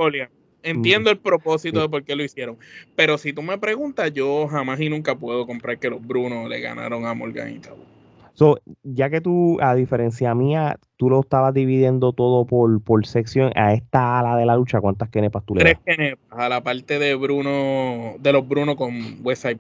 [0.64, 2.56] Entiendo el propósito de por qué lo hicieron.
[2.94, 6.61] Pero si tú me preguntas, yo jamás y nunca puedo comprar que los Bruno le
[6.61, 7.85] ganaron a Morgan y Tabú.
[8.34, 13.52] So, ya que tú, a diferencia mía, tú lo estabas dividiendo todo por, por sección,
[13.56, 15.74] a esta ala de la lucha, ¿cuántas kenepas tú le das?
[15.84, 19.58] Tres kenepas a la parte de Bruno, de los Bruno con Westside.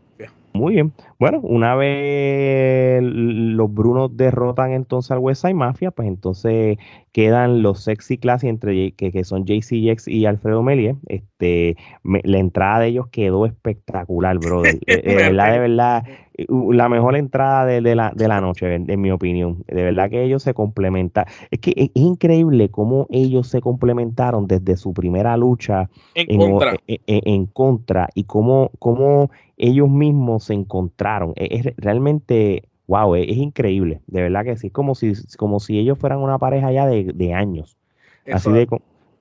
[0.54, 0.92] Muy bien.
[1.18, 6.76] Bueno, una vez los Brunos derrotan entonces al West Side Mafia, pues entonces
[7.12, 10.96] quedan los sexy class entre que, que son JCX y Alfredo Melie.
[11.06, 14.78] Este, la entrada de ellos quedó espectacular, brother.
[14.86, 16.04] de, verdad, de verdad,
[16.48, 19.64] la mejor entrada de, la, de la noche, en, mi opinión.
[19.66, 21.26] De verdad que ellos se complementan.
[21.50, 26.76] Es que es, increíble cómo ellos se complementaron desde su primera lucha en, contra.
[26.86, 31.32] En, contra y cómo, cómo ellos mismos se encontraron.
[31.36, 35.78] E, es, realmente, wow, es, increíble, de verdad que sí, es como si, como si
[35.78, 37.76] ellos fueran una pareja ya de, años.
[38.30, 38.68] Así de,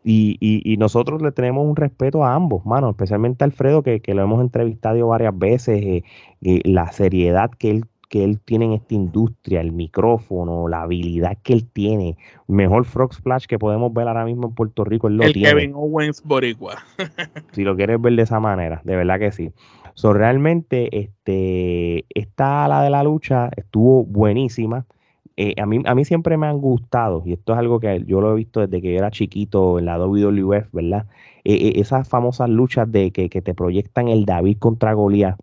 [0.04, 4.24] y, y, nosotros le tenemos un respeto a ambos, mano, especialmente a Alfredo, que, lo
[4.24, 6.04] hemos entrevistado varias veces, eh,
[6.42, 11.38] eh, la seriedad que él que él tiene en esta industria, el micrófono, la habilidad
[11.42, 15.16] que él tiene, mejor Frog Splash que podemos ver ahora mismo en Puerto Rico, él
[15.16, 15.48] lo el tiene.
[15.48, 16.76] Kevin Owens Boricua.
[17.54, 19.54] si lo quieres ver de esa manera, de verdad que sí.
[19.94, 24.86] So, realmente, este, esta ala de la lucha estuvo buenísima.
[25.44, 28.22] Eh, a, mí, a mí siempre me han gustado, y esto es algo que yo
[28.22, 31.08] lo he visto desde que yo era chiquito en la WWF, ¿verdad?
[31.44, 35.40] Eh, eh, esas famosas luchas de que, te proyectan el David contra Goliat.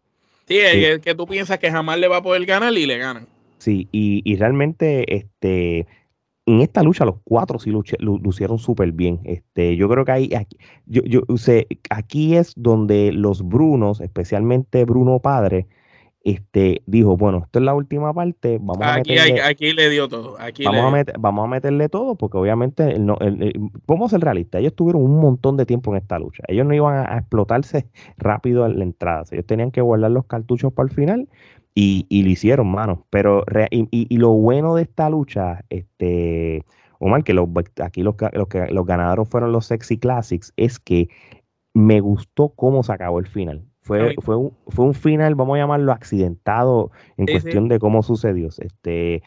[0.46, 3.26] Sí, que, que, tú piensas que jamás le va a poder ganar y le ganan.
[3.58, 5.88] Sí, y, y realmente este,
[6.46, 9.18] en esta lucha los cuatro sí lucieron súper bien.
[9.24, 14.84] Este, yo creo que ahí, aquí, yo, yo sé, aquí es donde los Brunos, especialmente
[14.84, 15.66] Bruno Padre,
[16.24, 20.36] este, dijo, bueno, esto es la última parte, vamos a meterle, aquí le dio todo.
[21.20, 23.16] vamos, A meterle todo, porque obviamente, no,
[23.86, 26.42] vamos a ser realistas, ellos tuvieron un montón de tiempo en esta lucha.
[26.48, 29.24] Ellos no iban a, explotarse rápido en la entrada.
[29.30, 31.28] Ellos tenían que guardar los cartuchos para el final
[31.74, 33.06] y, y lo hicieron, mano.
[33.10, 36.64] Pero y, y, lo bueno de esta lucha, este,
[36.98, 37.48] Omar, que los,
[37.82, 41.08] aquí los, los, los ganadores fueron los Sexy Classics, es que
[41.74, 43.64] me gustó cómo se acabó el final.
[43.88, 48.48] Fue, fue, un, fue un final, vamos a llamarlo accidentado en cuestión de cómo sucedió.
[48.48, 49.22] Este,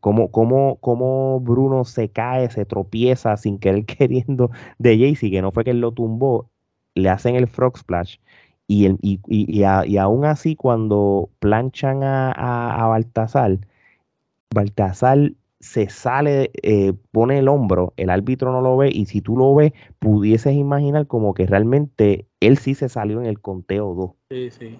[0.00, 5.50] cómo, cómo, cómo Bruno se cae, se tropieza sin querer queriendo de Jaycee, que no
[5.50, 6.50] fue que él lo tumbó,
[6.94, 8.18] le hacen el frog splash
[8.66, 13.58] y, el, y, y, y, aún así, cuando planchan a, a, Baltasar,
[14.54, 19.36] Baltasar se sale, eh, pone el hombro, el árbitro no lo ve, y si tú
[19.36, 24.10] lo ves, pudieses imaginar como que realmente él sí se salió en el conteo 2.
[24.30, 24.78] Sí, sí.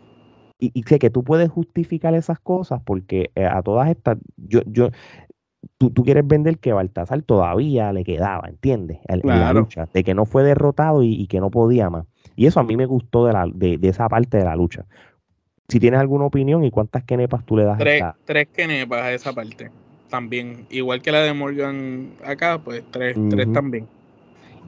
[0.58, 4.90] Y, sé que tú puedes justificar esas cosas porque eh, a todas estas, yo, yo,
[5.78, 8.98] tú, tú, quieres vender que Baltasar todavía le quedaba, ¿entiendes?
[9.08, 12.06] En, la lucha, de que no fue derrotado y, y, que no podía más.
[12.36, 14.84] Y eso a mí me gustó de, la, de, esa parte de la lucha.
[15.68, 19.12] Si tienes alguna opinión y cuántas kenepas tú le das tres, a Tres kenepas a
[19.12, 19.70] esa parte.
[20.12, 20.66] También.
[20.68, 23.86] Igual que la de Morgan acá, pues tres, tres también.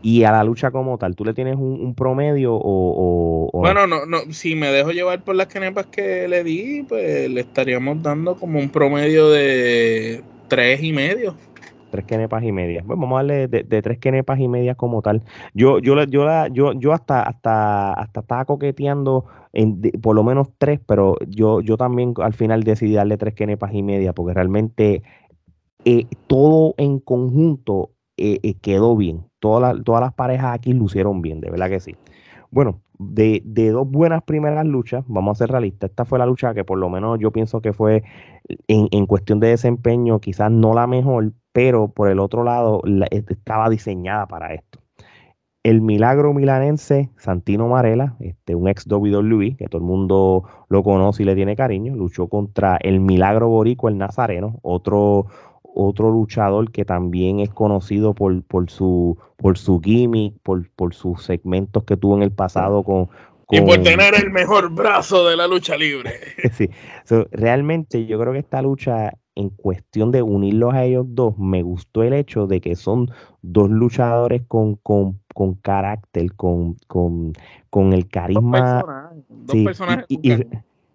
[0.00, 4.20] Y a la lucha como tal, ¿tú le tienes un, promedio o, Bueno, no, no,
[4.33, 8.59] si me dejo llevar por las kenepas que le di, pues le estaríamos dando como
[8.59, 11.37] un promedio de tres y medio
[11.94, 12.83] tres kenepas y media.
[12.85, 15.22] Bueno, vamos a darle de, tres kenepas y media como tal.
[15.54, 20.80] Yo, yo, yo, yo, yo hasta, hasta, hasta estaba coqueteando en, por lo menos tres,
[20.85, 25.04] pero yo, yo también al final decidí darle tres kenepas y media, porque realmente
[25.84, 29.26] eh, todo en conjunto eh, eh, quedó bien.
[29.40, 31.96] Todas, todas las parejas aquí lucieron bien, de verdad que sí.
[32.50, 36.54] Bueno, de, de, dos buenas primeras luchas, vamos a ser realistas, esta fue la lucha
[36.54, 38.04] que por lo menos yo pienso que fue
[38.68, 43.68] en, en cuestión de desempeño quizás no la mejor, pero por el otro lado estaba
[43.68, 44.80] diseñada para esto.
[45.64, 51.22] El milagro milanense Santino Marella, este, un ex WWE, que todo el mundo lo conoce
[51.22, 55.26] y le tiene cariño, luchó contra el milagro borico, el nazareno, otro,
[55.74, 61.24] otro luchador que también es conocido por, por, su, por su gimmick, por, por sus
[61.24, 63.08] segmentos que tuvo en el pasado con,
[63.50, 66.12] y por tener el mejor brazo de la lucha libre.
[66.52, 66.70] sí,
[67.30, 72.02] realmente yo creo que esta lucha en cuestión de unirlos a ellos dos, me gustó
[72.02, 73.10] el hecho de que son
[73.42, 77.32] dos luchadores con, con, con carácter, con, con,
[77.68, 79.12] con el carisma.
[79.28, 80.06] Dos personajes.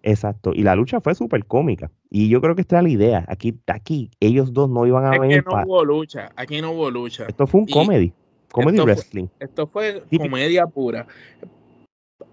[0.02, 0.52] Exacto.
[0.54, 1.90] Y la lucha fue súper cómica.
[2.10, 3.24] Y yo creo que esta era la idea.
[3.28, 5.44] Aquí, aquí ellos dos no iban a es venir.
[5.44, 6.30] Que no hubo lucha.
[6.36, 7.26] Aquí no hubo lucha.
[7.26, 8.12] Esto fue un comedy.
[8.50, 9.28] Comedy wrestling.
[9.38, 11.06] esto fue comedia pura.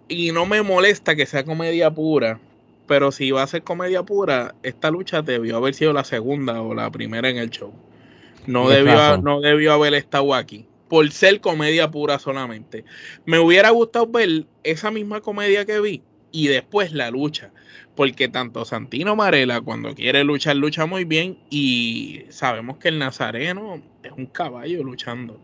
[0.07, 2.39] Y no me molesta que sea comedia pura
[2.87, 6.73] pero si iba a ser comedia pura, esta lucha debió haber sido la segunda o
[6.73, 7.73] la primera en el show.
[8.47, 10.65] No debió, no debió haber estado aquí.
[10.87, 12.85] Por ser comedia pura solamente.
[13.25, 17.51] Me hubiera gustado ver esa misma comedia que vi, y después la lucha.
[17.95, 21.39] Porque tanto Santino Marela, cuando quiere luchar, lucha muy bien.
[21.49, 25.39] Y sabemos que el Nazareno es un caballo luchando.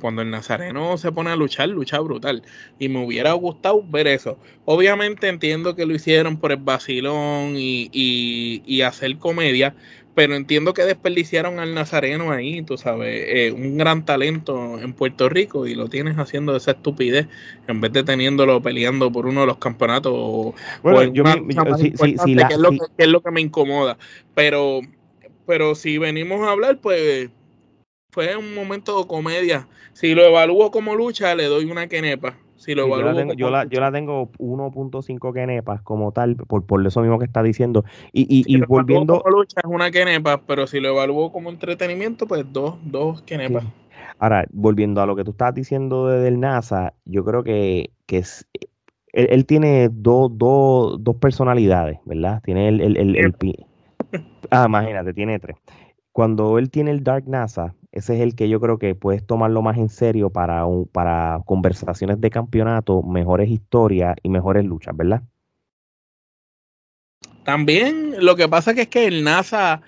[0.00, 2.42] Cuando el Nazareno se pone a luchar, lucha brutal.
[2.78, 4.38] Y me hubiera gustado ver eso.
[4.64, 9.74] Obviamente entiendo que lo hicieron por el vacilón y, y hacer comedia
[10.18, 15.28] pero entiendo que desperdiciaron al Nazareno ahí, tú sabes, eh, un gran talento en Puerto
[15.28, 17.28] Rico y lo tienes haciendo esa estupidez
[17.68, 20.12] en vez de teniéndolo peleando por uno de los campeonatos.
[20.82, 21.22] Bueno, yo,
[21.76, 23.96] sí, sí, sí, que, es lo que, es lo que me incomoda.
[24.34, 24.80] Pero,
[25.46, 27.30] pero si venimos a hablar, pues
[28.10, 29.68] fue un momento de comedia.
[29.92, 32.36] Si lo evalúo como lucha, le doy una quenepa
[33.36, 37.84] yo, la tengo, 1.5 kenepas como tal, por, por eso mismo que está diciendo.
[38.12, 39.22] Y, y, y volviendo.
[39.30, 43.64] Lucha es una kenepa, pero si lo evalúo como entretenimiento, pues dos, dos kenepas.
[44.18, 48.48] Ahora, volviendo a lo que tú estabas diciendo del NASA, yo creo que, que es,
[49.12, 52.42] él, tiene dos, dos, dos personalidades, ¿verdad?
[52.44, 53.34] Tiene el, el, el
[54.50, 55.56] ah, imagínate, tiene tres.
[56.18, 59.62] Cuando él tiene el Dark NASA, ese es el que yo creo que puedes tomarlo
[59.62, 65.22] más en serio para, un, para conversaciones de campeonato, mejores historias y mejores luchas, ¿verdad?
[67.44, 69.80] También lo que pasa es que el NASA,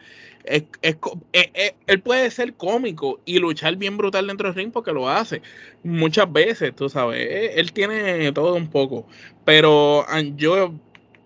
[0.44, 0.98] es, es,
[1.32, 5.08] eh, eh, él puede ser cómico y luchar bien brutal dentro del ring porque lo
[5.08, 5.42] hace
[5.82, 9.04] muchas veces, tú sabes, él tiene todo un poco,
[9.44, 10.74] pero ah, yo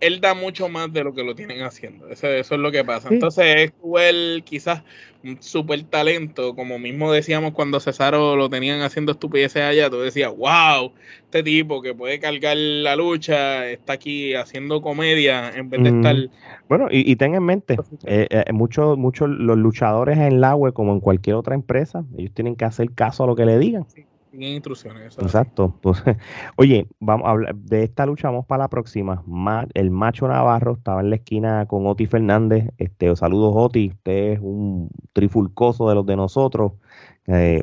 [0.06, 2.08] él da mucho más de lo que lo tienen haciendo.
[2.08, 3.08] Eso, es lo que pasa.
[3.10, 4.82] Entonces, él quizás
[5.22, 10.30] un super talento, como mismo decíamos cuando Cesaro lo tenían haciendo estupideces allá, tú decías,
[10.36, 15.88] wow, este tipo que puede cargar la lucha, está aquí haciendo comedia en vez de
[15.88, 16.16] estar...
[16.68, 20.92] Bueno, y, ten en mente, eh, eh, muchos muchos los luchadores en la web, como
[20.92, 23.86] en cualquier otra empresa, ellos tienen que hacer caso a lo que le digan
[24.42, 25.18] instrucciones.
[25.18, 25.74] Exacto.
[25.80, 26.02] Pues,
[26.56, 29.22] oye, vamos a hablar de esta lucha, vamos para la próxima.
[29.74, 32.70] el macho Navarro estaba en la esquina con Oti Fernández.
[32.78, 33.90] Este, saludos, Oti.
[33.94, 36.72] Usted es un trifulcoso de los de nosotros.
[37.26, 37.62] Eh,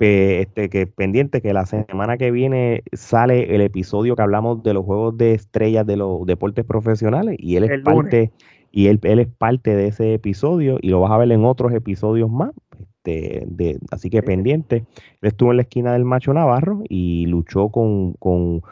[0.00, 4.84] este, que pendiente que la semana que viene sale el episodio que hablamos de los
[4.84, 8.32] juegos de estrellas de los deportes profesionales y él es parte
[8.70, 11.72] y él, él es parte de ese episodio y lo vas a ver en otros
[11.72, 12.52] episodios más
[13.06, 14.84] de, así que pendiente.
[15.20, 18.62] Él estuvo en la esquina del Macho Navarro y luchó con, con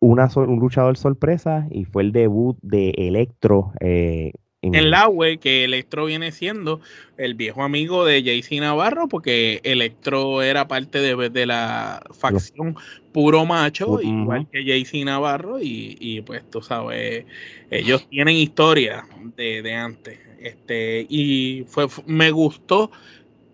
[0.00, 3.72] una, un luchador sorpresa y fue el debut de Electro.
[3.80, 6.80] Eh, en la web que Electro viene siendo
[7.16, 12.76] el viejo amigo de JC Navarro, porque Electro era parte de, de la facción
[13.12, 17.26] puro macho, igual que JC Navarro, y, y, pues tú sabes,
[17.72, 19.04] ellos tienen historia
[19.36, 20.20] de, de antes.
[20.38, 22.92] Este, y fue, me gustó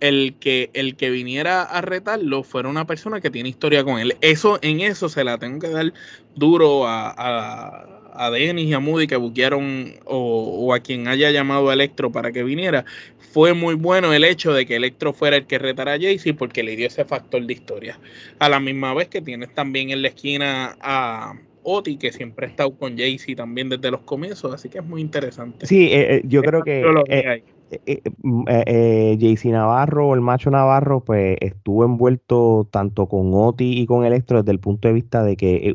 [0.00, 4.16] el que, el que viniera a retarlo fuera una persona que tiene historia con él.
[4.20, 5.92] Eso, en eso se la tengo que dar
[6.34, 11.70] duro a, a, a Dennis y a Moody que buquearon o, a quien haya llamado
[11.70, 12.84] a Electro para que viniera.
[13.18, 16.62] Fue muy bueno el hecho de que Electro fuera el que retara a Jaycee porque
[16.62, 17.98] le dio ese factor de historia.
[18.38, 22.48] A la misma vez que tienes también en la esquina a, Oti, que siempre ha
[22.48, 25.66] estado con Jaycee también desde los comienzos, así que es muy interesante.
[25.66, 31.04] Sí, eh, eh, yo creo que eh, eh, mm, eh, JC Navarro, el macho Navarro,
[31.04, 35.36] pues estuvo envuelto tanto con Oti y con Electro desde el punto de vista de
[35.36, 35.74] que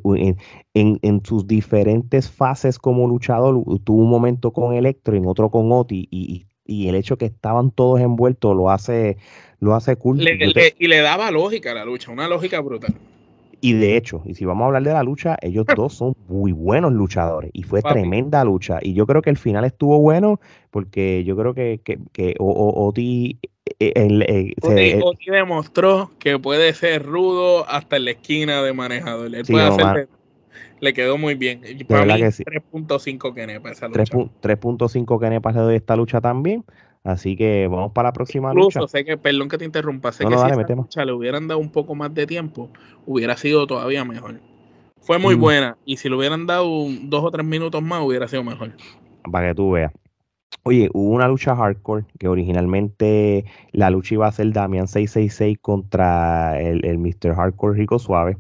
[0.74, 5.72] en, sus diferentes fases como luchador tuvo un momento con Electro y en otro con
[5.72, 9.18] Oti y, el hecho que estaban todos envueltos lo hace
[9.60, 10.22] lo hace cool.
[10.22, 12.96] y le daba lógica a la lucha, una lógica brutal.
[13.64, 16.52] Y de hecho, y si vamos a hablar de la lucha, ellos dos son muy
[16.52, 18.80] buenos luchadores y fue tremenda lucha.
[18.82, 23.40] Y yo creo que el final estuvo bueno porque yo creo que, que, que Oti,
[23.80, 29.32] eh, eh, eh, Oti, demostró que puede ser rudo hasta en la esquina de manejador.
[29.32, 31.62] le quedó muy bien.
[31.88, 34.04] Para mí, 3.5 kenepa esa lucha.
[34.04, 36.66] 3.5 kenepa le doy esta lucha también.
[37.04, 38.92] Así que vamos para la próxima Incluso, lucha.
[38.92, 41.70] sé que, perdón que te interrumpa, sé que si esa lucha le hubieran dado un
[41.70, 42.70] poco más de tiempo,
[43.06, 44.40] hubiera sido todavía mejor.
[45.02, 48.44] Fue muy buena y si le hubieran dado dos o tres minutos más, hubiera sido
[48.44, 48.72] mejor.
[49.30, 49.92] Para que tú veas.
[50.64, 56.62] Oye, hubo una lucha hardcore que originalmente la lucha iba a ser Damian 666 contra
[56.62, 57.36] el, el Mr.
[57.36, 58.38] Hardcore Rico Suave.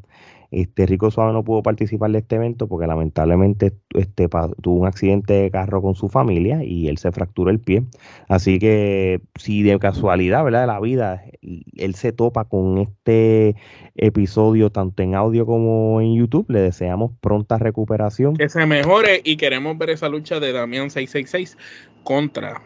[0.54, 4.30] Este, Rico Suave no pudo participar de este evento porque lamentablemente este,
[4.62, 7.84] tuvo un accidente de carro con su familia y él se fracturó el pie.
[8.28, 10.62] Así que si de casualidad, ¿verdad?
[10.62, 13.56] De la vida, él se topa con este
[13.96, 18.36] episodio tanto en audio como en YouTube, le deseamos pronta recuperación.
[18.36, 21.58] Que se mejore y queremos ver esa lucha de Damián 666
[22.04, 22.62] contra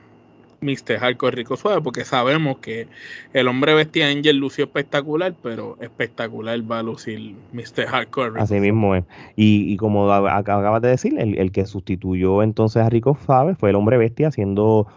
[0.61, 0.97] Mr.
[0.99, 2.87] Hardcore Rico Suave, porque sabemos que
[3.33, 7.85] el hombre bestia Angel lució espectacular, pero espectacular va a lucir Mr.
[7.87, 9.03] Hardcore Rico Así mismo es.
[9.35, 13.97] Y, como acabas de decir, el, que sustituyó entonces a Rico Suave fue el hombre
[13.97, 14.87] bestia haciendo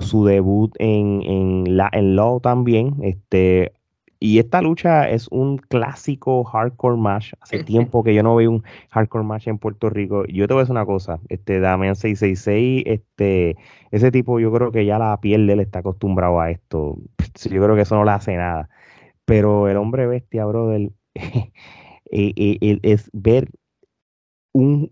[0.00, 2.96] su debut en, en, la, en Law también.
[3.02, 3.72] Este,
[4.22, 7.32] y esta lucha es un clásico hardcore match.
[7.40, 10.26] Hace tiempo que yo no veo un hardcore match en Puerto Rico.
[10.26, 13.56] Yo te voy a decir una cosa, este Damian 666, este,
[13.90, 16.98] ese tipo yo creo que ya la piel de él está acostumbrado a esto.
[17.50, 18.68] Yo creo que eso no le hace nada.
[19.24, 21.52] Pero el hombre bestia, brother, eh,
[22.10, 23.48] eh, es ver
[24.52, 24.90] un,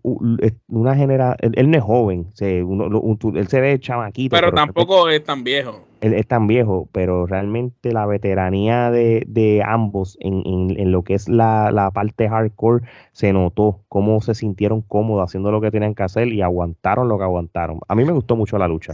[0.67, 4.35] una generación, él, no es joven, él se ve chamaquito.
[4.35, 5.85] Pero, tampoco es tan viejo.
[6.01, 11.27] Él es tan viejo, pero realmente la veteranía de, ambos en, en, lo que es
[11.27, 16.03] la, la, parte hardcore se notó, cómo se sintieron cómodos haciendo lo que tenían que
[16.03, 17.81] hacer y aguantaron lo que aguantaron.
[17.89, 18.93] A mí me gustó mucho la lucha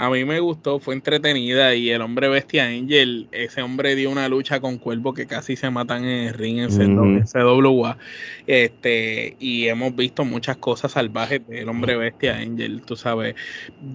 [0.00, 4.28] a mí me gustó, fue entretenida y el hombre bestia Angel, ese hombre dio una
[4.28, 7.98] lucha con Cuervo que casi se matan en el ring en CWA.
[8.46, 13.34] Este, y hemos visto muchas cosas salvajes del hombre bestia Angel, tú sabes.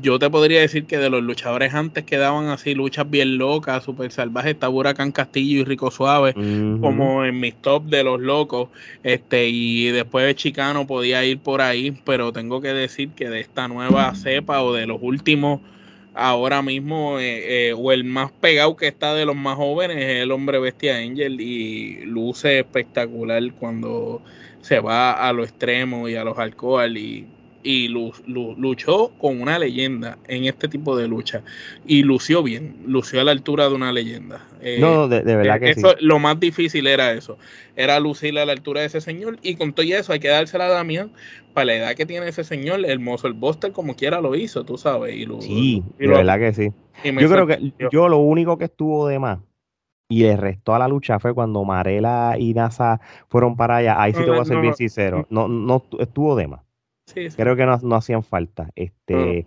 [0.01, 3.85] Yo te podría decir que de los luchadores antes que daban así luchas bien locas,
[3.85, 8.67] súper salvajes, está Huracán Castillo y Rico Suave, como en mis top de los locos.
[9.03, 13.39] Este, y después de Chicano podía ir por ahí, pero tengo que decir que de
[13.39, 15.61] esta nueva cepa o de los últimos
[16.13, 20.21] ahora mismo, eh, eh, o el más pegado que está de los más jóvenes, es
[20.21, 24.23] el hombre bestia Angel y luce espectacular cuando
[24.61, 27.32] se va a lo extremo y a los alcohol y
[27.63, 31.41] y luchó con una leyenda en este tipo de lucha
[31.87, 34.45] y lució bien, lució a la altura de una leyenda.
[34.61, 37.37] Eh, no, de, verdad que eso, Lo más difícil era eso,
[37.75, 40.65] era lucir a la altura de ese señor y con todo eso hay que dársela
[40.65, 41.11] a Damián
[41.53, 44.77] para la edad que tiene ese señor, hermoso, el Buster como quiera lo hizo, tú
[44.77, 45.15] sabes.
[45.15, 46.71] Y sí, de verdad que sí.
[47.03, 49.39] Yo creo que yo lo único que estuvo de más
[50.09, 54.01] y el resto a la lucha fue cuando Marela y NASA fueron para allá.
[54.01, 55.25] Ahí sí te voy a ser bien sincero.
[55.29, 56.62] No, no estuvo de más.
[57.35, 58.69] Creo que no, hacían falta.
[58.75, 59.45] Este,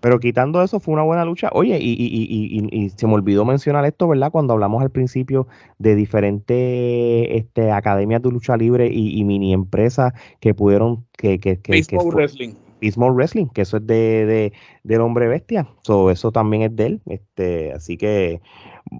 [0.00, 1.50] Pero quitando eso, fue una buena lucha.
[1.52, 4.30] Oye, y, y, y, se me olvidó mencionar esto, ¿verdad?
[4.30, 5.48] Cuando hablamos al principio
[5.78, 11.06] de diferentes este, academias de lucha libre y, mini empresas que pudieron.
[11.16, 12.54] que, que, que, Wrestling.
[12.80, 14.52] Wrestling, que eso es de, de,
[14.84, 15.68] del hombre bestia.
[15.82, 17.00] eso también es de él.
[17.06, 18.40] Este, así que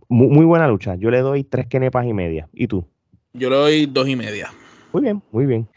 [0.08, 0.96] muy, buena lucha.
[0.96, 2.48] Yo le doy tres kenepas y media.
[2.52, 2.84] ¿Y tú?
[3.32, 4.50] Yo le doy dos y media.
[4.92, 5.68] Muy bien, muy bien.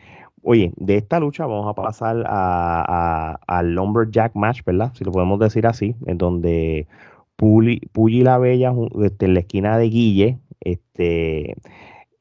[0.44, 4.92] Oye, de esta lucha vamos a pasar a, al Lumberjack Match, ¿verdad?
[4.96, 6.88] Si lo podemos decir así, en donde
[7.36, 11.56] Puli, y la Bella este, en la esquina de Guille, este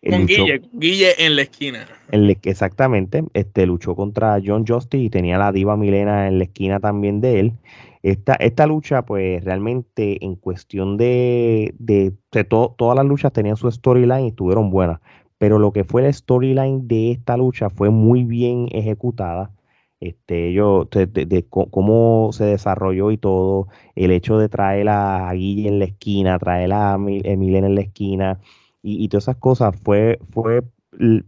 [0.08, 1.86] con Guille, Guille en la esquina.
[2.42, 7.20] exactamente, este luchó contra John Justice y tenía la diva Milena en la esquina también
[7.20, 7.52] de él.
[8.02, 12.14] Esta, esta lucha, pues realmente en cuestión de, de,
[12.44, 15.00] todas las luchas tenían su storyline y estuvieron buenas
[15.40, 19.50] pero lo que fue la storyline de esta lucha fue muy bien ejecutada.
[19.98, 25.78] Este, yo, de, cómo se desarrolló y todo, el hecho de traer a Guille en
[25.78, 28.38] la esquina, traer a Emilena en la esquina
[28.82, 30.62] y, todas esas cosas fue, fue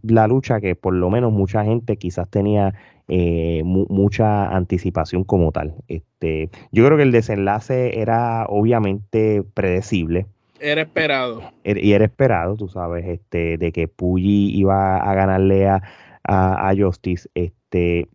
[0.03, 2.75] la lucha que por lo menos mucha gente quizás tenía
[3.07, 5.73] eh, mucha anticipación como tal.
[5.87, 10.27] Este, yo creo que el desenlace era obviamente predecible.
[10.63, 11.41] Era esperado.
[11.65, 15.83] Y era esperado, tú sabes, este, de que Puyi iba a ganarle a,
[16.23, 17.29] a, Justice.
[17.35, 18.07] Este,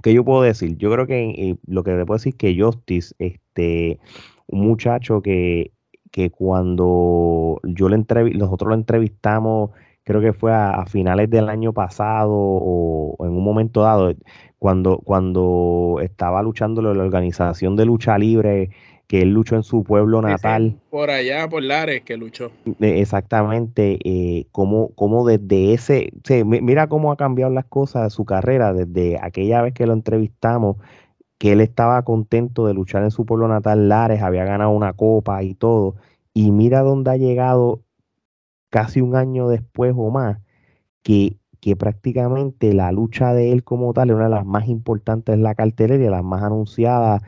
[0.00, 0.76] ¿Qué yo puedo decir?
[0.76, 3.98] Yo creo que eh, lo que le puedo decir es que Justice, este,
[4.46, 5.72] un muchacho que,
[6.12, 9.70] que cuando yo le nosotros lo entrevistamos,
[10.04, 14.14] creo que fue a, finales del año pasado o, en un momento dado,
[14.60, 18.70] cuando, cuando estaba luchando la organización de lucha libre
[19.06, 20.78] que él luchó en su pueblo natal.
[20.90, 22.50] por allá, por Lares, que luchó.
[22.80, 26.10] Exactamente, eh, como, como desde ese,
[26.44, 30.76] mira cómo ha cambiado las cosas, su carrera, desde aquella vez que lo entrevistamos,
[31.38, 35.42] que él estaba contento de luchar en su pueblo natal, Lares, había ganado una copa
[35.42, 35.96] y todo,
[36.32, 37.82] y mira dónde ha llegado
[38.70, 40.38] casi un año después o más,
[41.02, 45.34] que, que prácticamente la lucha de él como tal es una de las más importantes
[45.34, 47.22] en la cartelera y las más anunciadas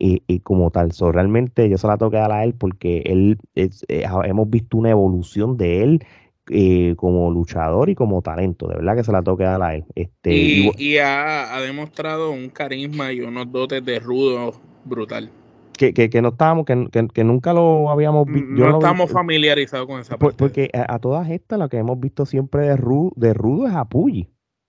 [0.00, 0.92] y, como tal.
[0.92, 4.48] So, realmente yo se la tengo que dar a él porque él es, eh, hemos
[4.48, 6.06] visto una evolución de él
[6.48, 8.66] eh, como luchador y como talento.
[8.66, 9.84] De verdad que se la tengo que dar a él.
[9.94, 15.30] Este, y, ha, demostrado un carisma y unos dotes de rudo brutal.
[15.76, 18.50] Que, que, no estábamos, que, que, nunca lo habíamos visto.
[18.50, 20.36] No, estamos familiarizados con esa parte.
[20.36, 23.88] Porque a, todas estas, lo que hemos visto siempre de rudo, de rudo es a.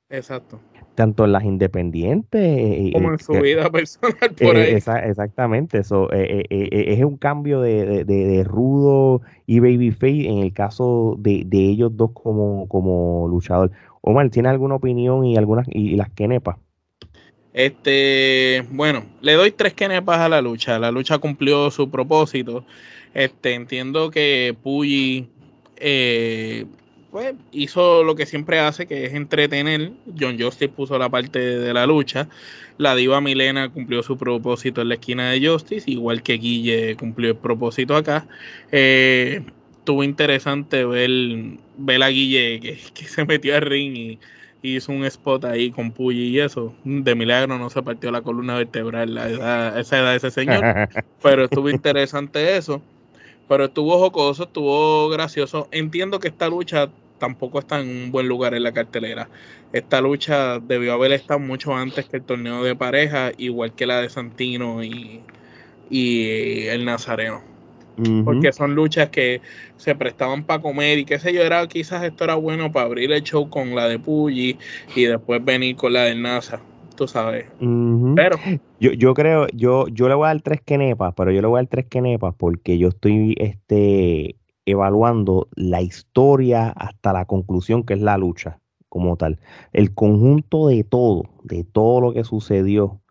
[0.09, 0.59] Exacto.
[0.95, 4.73] Tanto en las independientes como en su vida personal por ahí.
[4.73, 12.11] exactamente, eso es un cambio de, rudo y babyface en el caso de, ellos dos
[12.11, 13.71] como, como luchador.
[14.01, 16.57] Omar, ¿tiene alguna opinión y algunas y, las quenepas?
[17.53, 20.79] Este, bueno, le doy tres quenepas a la lucha.
[20.79, 22.65] La lucha cumplió su propósito.
[23.13, 25.27] Este, entiendo que Puyi
[25.77, 26.65] eh,
[27.11, 29.91] pues, hizo lo que siempre hace, que es entretener.
[30.17, 32.29] John Justice puso la parte de la lucha.
[32.77, 37.31] La diva Milena cumplió su propósito en la esquina de Justice, igual que Guille cumplió
[37.31, 38.27] el propósito acá.
[38.71, 39.43] Eh,
[39.77, 41.09] estuvo interesante ver,
[41.77, 42.59] ver a Guille
[42.93, 44.19] que, se metió al ring y,
[44.63, 46.73] hizo un spot ahí con Puyi y eso.
[46.85, 50.63] De milagro no se partió la columna vertebral a esa edad de ese señor.
[51.21, 52.81] pero estuvo interesante eso.
[53.51, 55.67] Pero estuvo jocoso, estuvo gracioso.
[55.71, 56.89] Entiendo que esta lucha
[57.19, 59.27] tampoco está en un buen lugar en la cartelera.
[59.73, 63.99] Esta lucha debió haber estado mucho antes que el torneo de pareja, igual que la
[63.99, 65.19] de Santino y,
[65.89, 67.43] y el Nazareno
[68.23, 69.41] porque son luchas que
[69.77, 73.11] se prestaban para comer y qué sé yo, era quizás esto era bueno para abrir
[73.11, 74.57] el show con la de Puggy
[74.95, 76.61] y después venir con la del NASA,
[77.01, 77.45] tú sabes.
[78.15, 78.37] Pero
[78.79, 81.57] yo, yo creo, yo, yo le voy a dar tres quenepas, pero yo le voy
[81.57, 84.35] a dar tres quenepas porque yo estoy este,
[84.67, 89.39] evaluando la historia hasta la conclusión que es la lucha como tal.
[89.73, 93.01] El conjunto de todo, de todo lo que sucedió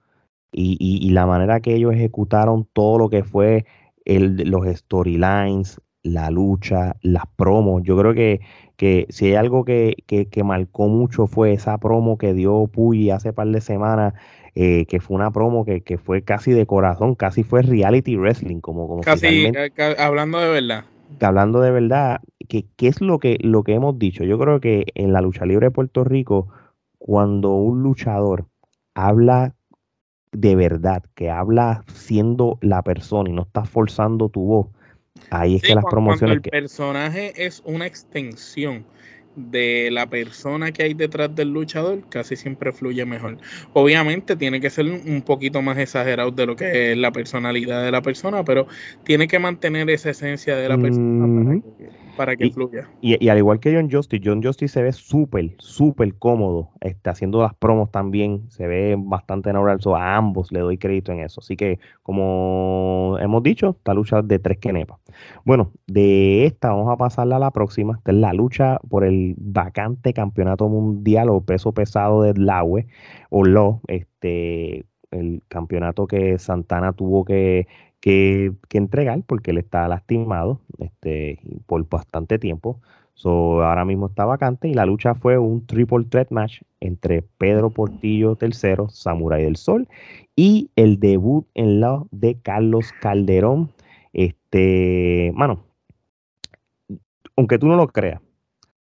[0.52, 3.66] y, y la manera que ellos ejecutaron todo lo que fue
[4.06, 7.82] los storylines, la lucha, las promos.
[7.82, 8.40] Yo creo que,
[8.76, 13.32] que si hay algo que, que, marcó mucho fue esa promo que dio Puyi hace
[13.32, 14.14] par de semanas,
[14.54, 18.88] eh, que fue una promo que, fue casi de corazón, casi fue reality wrestling, como,
[18.88, 19.52] como casi
[19.98, 20.84] hablando de verdad.
[21.20, 24.24] Hablando de verdad, ¿qué, ¿qué es lo que, lo que hemos dicho?
[24.24, 26.48] Yo creo que en la lucha libre de Puerto Rico,
[26.98, 28.46] cuando un luchador
[28.94, 29.54] habla
[30.32, 34.68] de verdad, que habla siendo la persona y no está forzando tu voz,
[35.30, 36.40] ahí es que las promociones...
[36.40, 38.84] Cuando el personaje es una extensión
[39.36, 43.38] de la persona que hay detrás del luchador, casi siempre fluye mejor.
[43.72, 47.90] Obviamente tiene que ser un poquito más exagerado de lo que es la personalidad de
[47.90, 48.66] la persona, pero
[49.04, 51.90] tiene que mantener esa esencia de la persona para que,
[52.52, 52.88] fluya.
[53.00, 57.42] Y, al igual que John Justice, John Justice se ve súper, súper cómodo está haciendo
[57.42, 61.40] las promos también, se ve bastante natural, a ambos le doy crédito en eso.
[61.40, 64.98] Así que, como hemos dicho, esta lucha de tres quenepas.
[65.44, 69.34] Bueno, de esta vamos a pasarla a la próxima, esta es la lucha por el
[69.38, 72.86] vacante campeonato mundial o peso pesado de Laue
[73.30, 77.66] o Lo, este, el campeonato que Santana tuvo que,
[78.00, 82.80] que, entregar porque él está lastimado este, por bastante tiempo.
[83.14, 87.68] So, ahora mismo está vacante y la lucha fue un triple threat match entre Pedro
[87.68, 89.86] Portillo III, Samurai del Sol,
[90.36, 93.70] y el debut en la de Carlos Calderón.
[94.14, 95.64] Este, mano,
[97.36, 98.22] aunque tú no lo creas,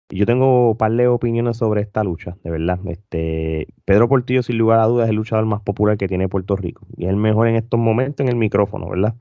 [0.09, 2.79] yo tengo un par de opiniones sobre esta lucha, de verdad.
[2.85, 6.55] Este, Pedro Portillo, sin lugar a dudas, es el luchador más popular que tiene Puerto
[6.55, 6.85] Rico.
[6.95, 9.15] Y es el mejor en estos momentos en el micrófono, ¿verdad?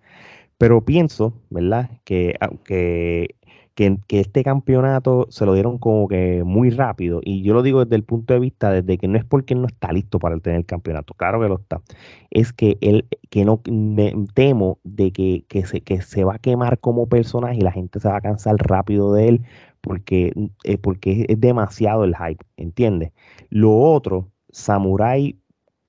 [0.58, 1.90] Pero pienso, ¿verdad?
[2.04, 3.34] Que, que,
[3.74, 7.20] que, este campeonato se lo dieron como que muy rápido.
[7.22, 9.62] Y yo lo digo desde el punto de vista, desde que no es porque él
[9.62, 11.14] no está listo para tener el campeonato.
[11.14, 11.82] Claro que lo está.
[12.30, 16.38] Es que él, que no me temo de que, que, se, que se va a
[16.38, 19.42] quemar como personaje y la gente se va a cansar rápido de él
[19.86, 20.32] porque,
[20.64, 23.12] eh, porque es demasiado el hype, ¿entiendes?
[23.50, 25.38] Lo otro, Samurai,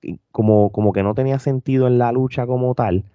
[0.04, 3.06] eh, como, como que no tenía sentido en la lucha como tal,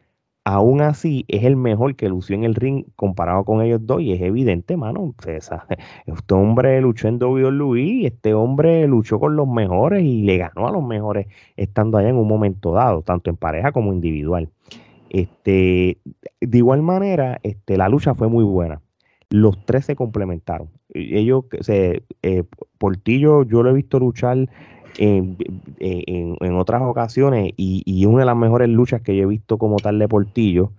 [0.45, 4.13] aún así es el mejor que lució en el ring comparado con ellos dos y
[4.13, 5.15] es evidente, mano.
[6.07, 10.73] Este hombre luchó en WWE, este hombre luchó con los mejores y le ganó a
[10.73, 14.49] los mejores estando allá en un momento dado, tanto en pareja como individual.
[15.11, 15.99] Este,
[16.41, 18.81] de igual manera, este, la lucha fue muy buena
[19.33, 20.69] los tres se complementaron.
[20.91, 22.45] Ellos, se, eh,
[22.79, 24.49] Portillo, yo lo he visto luchar
[24.99, 25.37] en,
[26.55, 30.07] otras ocasiones y, una de las mejores luchas que yo he visto como tal de
[30.07, 30.73] Portillo.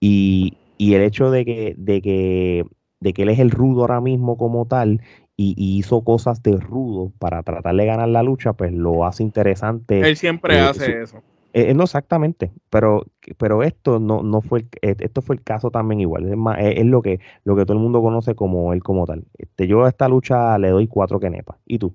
[0.00, 2.64] Y, el hecho de que, de, que,
[3.00, 5.00] de que él es el rudo ahora mismo como tal
[5.34, 10.00] y, hizo cosas de rudo para tratar de ganar la lucha, pues lo hace interesante.
[10.00, 11.22] Él siempre eh, hace eso.
[11.56, 13.06] Eh, no exactamente, pero,
[13.38, 16.28] pero esto no, no fue el, esto fue el caso también igual.
[16.28, 19.22] Es, más, es, lo que lo que todo el mundo conoce como él como tal.
[19.38, 21.56] Este, yo a esta lucha le doy cuatro quenepas.
[21.64, 21.94] ¿Y tú?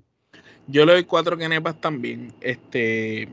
[0.66, 2.32] Yo le doy cuatro quenepas también.
[2.40, 3.28] Este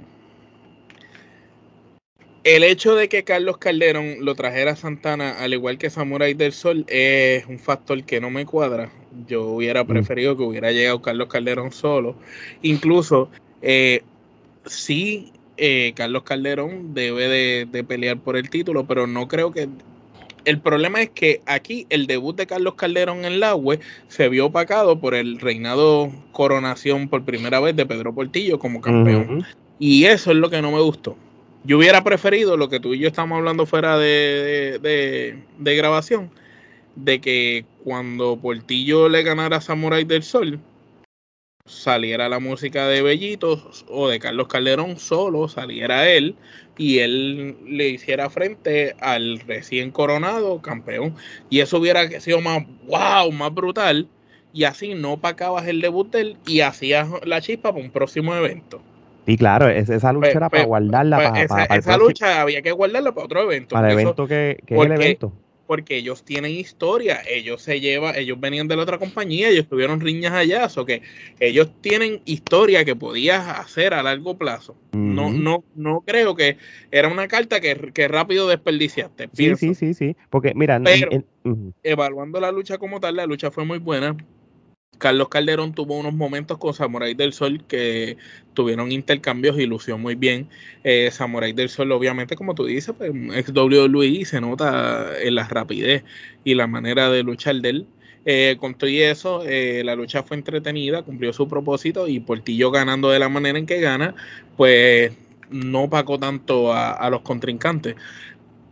[2.43, 6.51] el hecho de que Carlos Calderón lo trajera a Santana, al igual que Samurai del
[6.51, 8.91] Sol, es un factor que no me cuadra.
[9.27, 9.87] Yo hubiera mm.
[9.87, 12.17] preferido que hubiera llegado Carlos Calderón solo.
[12.61, 13.29] Incluso,
[13.61, 14.03] eh,
[14.65, 19.67] sí, eh, Carlos Calderón debe de, pelear por el título, pero no creo que...
[20.45, 24.45] El problema es que aquí el debut de Carlos Calderón en la web se vio
[24.45, 29.45] opacado por el reinado coronación por primera vez de Pedro Portillo como campeón.
[29.77, 31.17] Y eso es lo que no me gustó.
[31.65, 34.79] Yo hubiera preferido lo que tú y yo estamos hablando fuera de,
[35.57, 36.29] de, grabación,
[36.95, 40.61] de que cuando Portillo le ganara a Samurai del Sol,
[41.67, 46.35] saliera la música de Bellitos o de Carlos Calderón solo, saliera él
[46.77, 51.15] y él le hiciera frente al recién coronado campeón.
[51.49, 54.07] Y eso hubiera sido más wow, más brutal.
[54.53, 58.33] Y así no pacabas el debut de él y hacías la chispa para un próximo
[58.33, 58.81] evento.
[59.25, 62.71] Y claro, esa lucha pues, era para pues, guardarla pues, para, esa, lucha había que
[62.71, 63.75] guardarla para otro evento.
[63.75, 65.33] Para el evento que, es el evento.
[65.67, 69.99] Porque ellos tienen historia, ellos se llevan, ellos venían de la otra compañía, ellos tuvieron
[69.99, 71.01] riñas allá, o que
[71.39, 74.75] ellos tienen historia que podías hacer a largo plazo.
[74.93, 76.57] No, no, no creo que
[76.89, 79.29] era una carta que, rápido desperdiciaste.
[79.33, 80.15] Sí, sí, sí, sí.
[80.29, 80.81] Porque mira,
[81.83, 84.15] evaluando la lucha como tal, la lucha fue muy buena.
[84.97, 88.17] Carlos Calderón tuvo unos momentos con Samurai del Sol que
[88.53, 90.49] tuvieron intercambios y lució muy bien.
[90.83, 95.47] Eh, Samurai del Sol, obviamente, como tú dices, pues, ex WWE se nota en la
[95.47, 96.03] rapidez
[96.43, 97.87] y la manera de luchar de él.
[98.25, 102.71] Eh, con todo y eso, eh, la lucha fue entretenida, cumplió su propósito y Portillo
[102.71, 104.15] ganando de la manera en que gana,
[104.57, 105.13] pues
[105.49, 107.95] no pacó tanto a los contrincantes.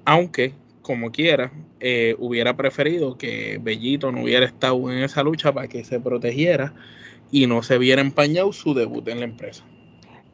[0.04, 0.54] Aunque
[0.86, 5.84] como quiera, eh, hubiera preferido que Bellito no hubiera estado en esa lucha para que
[5.84, 6.76] se protegiera
[7.32, 9.66] y no se viera empañado su debut en la empresa.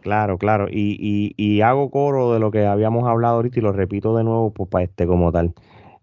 [0.02, 0.68] Claro, claro.
[0.70, 4.68] Y, hago coro de lo que habíamos hablado ahorita y lo repito de nuevo pues,
[4.70, 5.54] para este como tal.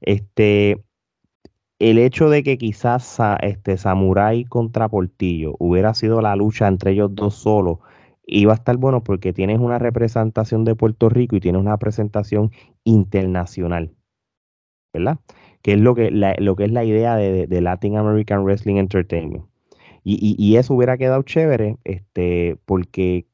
[0.01, 0.83] Este,
[1.79, 7.15] el hecho de que quizás este Samurai contra Portillo hubiera sido la lucha entre ellos
[7.15, 7.81] dos solos,
[8.27, 12.51] iba a estar bueno porque tienes una representación de Puerto Rico y tienes una presentación
[12.85, 13.98] internacional.
[14.99, 15.19] ¿Verdad?
[15.63, 19.45] Que es lo que, lo que es la idea de, Latin American Wrestling Entertainment.
[20.05, 23.27] Y, eso hubiera quedado chévere, este, porque,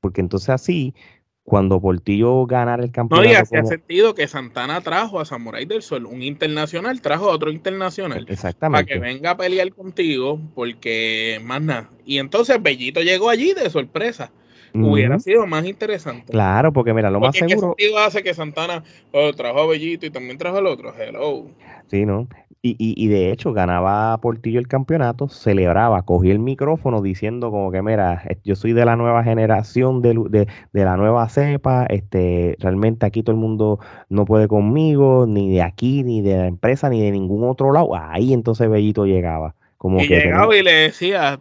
[0.00, 0.94] porque entonces así,
[1.42, 3.28] cuando Portillo ganara el campeonato.
[3.28, 7.34] No, y hacía sentido que Santana trajo a Samurai del Sol, un internacional, trajo a
[7.34, 8.26] otro internacional.
[8.28, 8.84] Exactamente.
[8.84, 11.90] Para que venga a pelear contigo, porque más nada.
[12.04, 14.30] Y entonces Bellito llegó allí de sorpresa
[14.74, 16.32] hubiera sido más interesante.
[16.32, 17.74] Claro, porque mira, lo más seguro.
[17.76, 20.92] ¿Qué sentido hace que Santana oh, trajo a Bellito y también trajo al otro?
[20.96, 21.46] Hello.
[21.88, 22.28] Sí, ¿no?
[22.62, 27.72] Y, y, y, de hecho ganaba Portillo el campeonato, celebraba, cogía el micrófono diciendo como
[27.72, 32.56] que mira, yo soy de la nueva generación, de, de, de, la nueva cepa, este,
[32.60, 36.90] realmente aquí todo el mundo no puede conmigo, ni de aquí, ni de la empresa,
[36.90, 37.96] ni de ningún otro lado.
[37.96, 39.54] Ahí entonces Bellito llegaba.
[39.78, 41.40] Como y llegaba y le decía,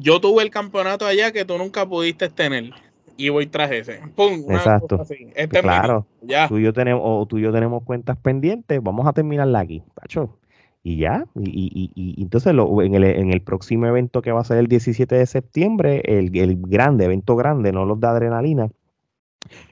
[0.00, 2.72] yo tuve el campeonato allá que tú nunca pudiste tener
[3.16, 4.00] y voy tras ese.
[4.16, 4.44] ¡Pum!
[4.48, 5.02] Exacto.
[5.34, 6.06] Este claro.
[6.22, 6.48] ya.
[6.48, 9.82] Tú y yo tenemos, o tú y yo tenemos cuentas pendientes, vamos a terminarla aquí,
[9.94, 10.36] Pacho.
[10.82, 14.44] Y ya, y, y, entonces lo, en, el, en, el, próximo evento que va a
[14.44, 18.70] ser el 17 de septiembre, el, el grande, evento grande, no los de adrenalina,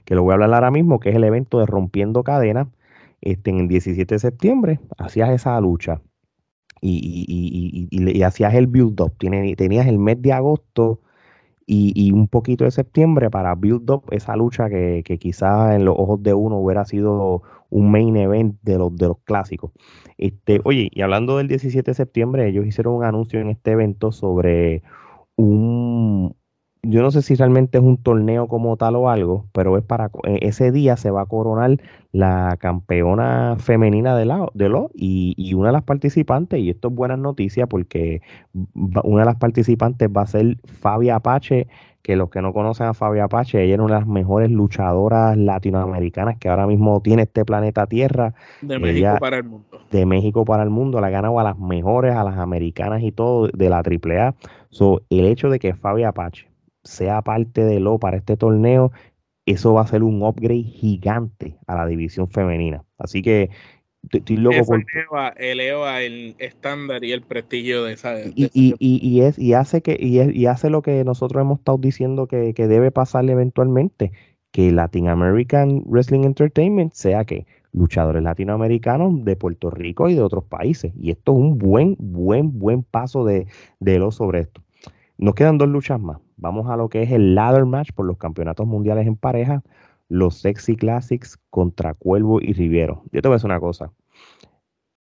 [0.05, 2.69] que lo voy a hablar ahora mismo, que es el evento de Rompiendo Cadenas,
[3.23, 6.03] este, en el 17 de septiembre, hacías esa lucha
[6.81, 9.13] y, y, hacías el build-up.
[9.19, 11.01] Tenías el mes de agosto
[11.67, 16.23] y, un poquito de septiembre para build-up esa lucha que, que quizás en los ojos
[16.23, 19.73] de uno hubiera sido un main event de los, de los clásicos.
[20.17, 24.13] Este, oye, y hablando del 17 de septiembre, ellos hicieron un anuncio en este evento
[24.13, 24.83] sobre
[25.37, 26.35] un,
[26.83, 30.11] yo no sé si realmente es un torneo como tal o algo, pero es para
[30.25, 31.79] e, ese día se va a coronar
[32.13, 36.89] la campeona femenina de, la, de lo y, y, una de las participantes, y esto
[36.89, 38.23] es buena noticia porque
[39.03, 41.69] una de las participantes va a ser Fabia Apache,
[42.03, 45.37] que los que no conocen a Fabia Apache, ella es una de las mejores luchadoras
[45.37, 48.35] latinoamericanas que ahora mismo tiene este planeta Tierra.
[48.63, 49.81] De México para el mundo.
[49.91, 53.13] De México para el mundo, la ha ganado a las mejores, a las americanas y
[53.13, 54.35] todo de la AAA.
[54.71, 56.48] So, el hecho de que Fabia Apache
[56.89, 58.93] sea parte de lo para este torneo,
[59.47, 62.85] eso va a ser un upgrade gigante a la división femenina.
[62.99, 63.51] Así que
[64.11, 64.85] estoy loco por...
[65.37, 68.15] eleva, el estándar y el prestigio de esa.
[68.35, 72.55] y, y, es, y hace que y, hace lo que nosotros hemos estado diciendo que,
[72.55, 74.13] que debe pasar eventualmente,
[74.51, 80.45] que Latin American Wrestling Entertainment sea que luchadores latinoamericanos de Puerto Rico y de otros
[80.45, 80.93] países.
[80.99, 83.47] Y esto es un buen, buen, buen paso de,
[83.79, 84.63] de lo sobre esto.
[85.19, 86.19] Nos quedan dos luchas más.
[86.39, 89.63] Vamos a lo que es el ladder match por los campeonatos mundiales en pareja.
[90.09, 93.03] los Sexy Classics contra Cuervo y Riviero.
[93.13, 93.93] Yo te voy a decir una cosa.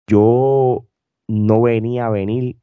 [0.07, 0.85] Yo
[1.27, 2.57] no venía a venir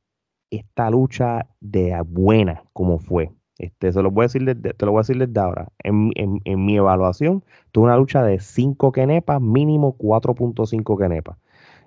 [0.50, 3.32] esta lucha de buena como fue.
[3.58, 5.68] Este, se lo voy a decir te lo voy a decir desde ahora.
[5.82, 6.12] En,
[6.44, 11.38] mi evaluación, tuve una lucha de 5 kenepas, mínimo 4.5 kenepas.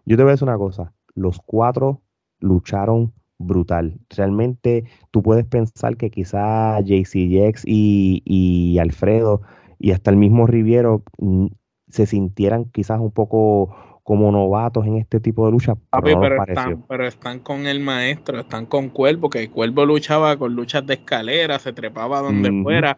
[0.06, 0.94] Yo te voy a decir una cosa.
[1.14, 2.02] Los cuatro
[2.40, 3.14] lucharon
[3.46, 4.00] brutal.
[4.10, 9.42] Realmente tú puedes pensar que quizá JCX y, y Alfredo
[9.80, 11.48] y hasta el mismo Riviero mm,
[11.90, 15.76] se sintieran quizás un poco como novatos en este tipo de lucha.
[16.04, 20.86] Pero, están, pero, están, con el maestro, están con Cuervo, que Cuervo luchaba con luchas
[20.86, 22.98] de escalera, se trepaba donde fuera,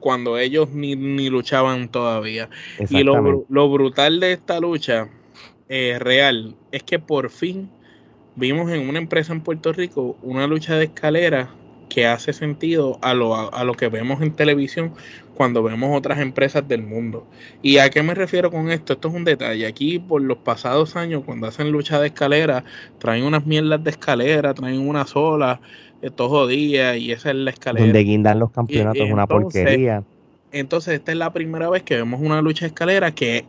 [0.00, 2.50] cuando ellos ni, luchaban todavía.
[2.88, 5.08] Y lo, lo, brutal de esta lucha
[5.68, 7.70] eh, real es que por fin
[8.36, 11.50] vimos en una empresa en Puerto Rico una lucha de escalera
[11.90, 14.92] que hace sentido a lo, a, lo que vemos en televisión
[15.34, 17.26] cuando vemos otras empresas del mundo.
[17.62, 18.92] ¿Y a qué me refiero con esto?
[18.92, 19.66] Esto es un detalle.
[19.66, 22.64] Aquí por los pasados años, cuando hacen lucha de escalera,
[22.98, 25.60] traen unas mierdas de escalera, traen una sola,
[26.00, 27.84] eh, todos días, y esa es la escalera.
[27.84, 30.04] Donde guindan los campeonatos es una porquería.
[30.52, 33.44] Entonces, esta es la primera vez que vemos una lucha de escalera que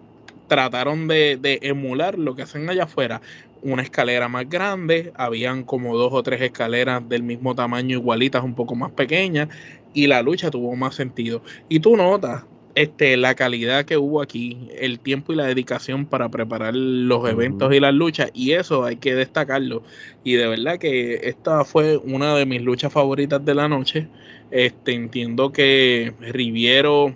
[0.51, 3.21] trataron de, de, emular lo que hacen allá afuera
[3.61, 8.53] una escalera más grande, habían como dos o tres escaleras del mismo tamaño, igualitas, un
[8.53, 9.47] poco más pequeñas,
[9.93, 11.41] y la lucha tuvo más sentido.
[11.69, 12.43] Y tú notas
[12.75, 17.73] este, la calidad que hubo aquí, el tiempo y la dedicación para preparar los eventos
[17.73, 19.83] y las luchas, y eso hay que destacarlo.
[20.25, 24.09] Y de verdad que esta fue una de mis luchas favoritas de la noche.
[24.51, 27.15] Este, entiendo que Riviero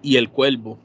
[0.00, 0.78] y el Cuervo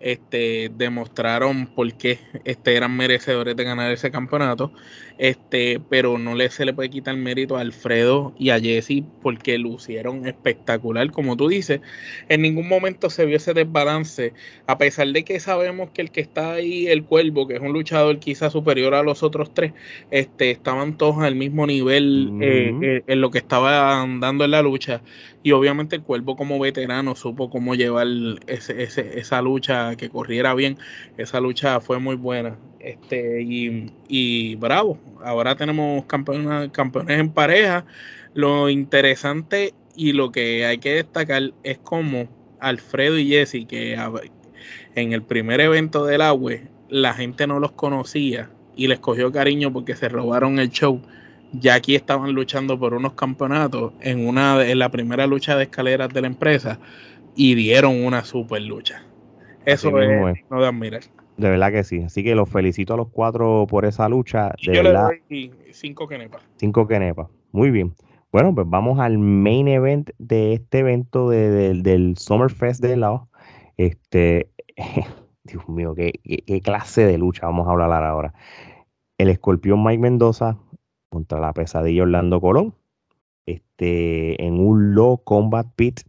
[0.00, 4.72] este, demostraron por qué este, eran merecedores de ganar ese campeonato
[5.18, 9.58] este, pero no le, se le puede quitar mérito a Alfredo y a Jesse porque
[9.58, 11.80] lucieron espectacular, como tú dices.
[12.28, 14.34] En ningún momento se vio ese desbalance,
[14.66, 17.72] a pesar de que sabemos que el que está ahí, el Cuervo, que es un
[17.72, 19.72] luchador quizá superior a los otros tres,
[20.10, 24.62] este, estaban todos al mismo nivel eh, eh, en lo que estaban dando en la
[24.62, 25.02] lucha.
[25.42, 28.06] Y obviamente el Cuervo como veterano supo cómo llevar
[28.48, 30.78] ese, esa lucha, que corriera bien.
[31.16, 32.56] Esa lucha fue muy buena.
[32.80, 37.84] Este, y, y bravo, ahora tenemos campeones, campeones en pareja.
[38.34, 42.28] Lo interesante y lo que hay que destacar es como
[42.60, 43.98] Alfredo y Jesse, que
[44.94, 46.52] en el primer evento del agua
[46.88, 51.00] la gente no los conocía y les cogió cariño porque se robaron el show.
[51.52, 56.12] Ya aquí estaban luchando por unos campeonatos en una en la primera lucha de escaleras
[56.12, 56.78] de la empresa
[57.34, 59.05] y dieron una super lucha.
[59.66, 61.02] Eso es, no de admirar.
[61.36, 62.02] De verdad que sí.
[62.02, 64.54] Así que los felicito a los cuatro por esa lucha.
[64.64, 66.42] De yo verdad, le doy cinco quenepas.
[66.56, 67.28] Cinco quenepas.
[67.52, 67.94] Muy bien.
[68.32, 73.28] Bueno, pues vamos al main event de este evento de, del Summerfest de lado.
[73.76, 74.50] Este,
[75.44, 76.12] Dios mío, qué,
[76.46, 78.34] qué, clase de lucha vamos a hablar ahora.
[79.18, 80.58] El escorpión Mike Mendoza
[81.08, 82.74] contra la pesadilla Orlando Colón.
[83.46, 86.00] Este, en un low combat pit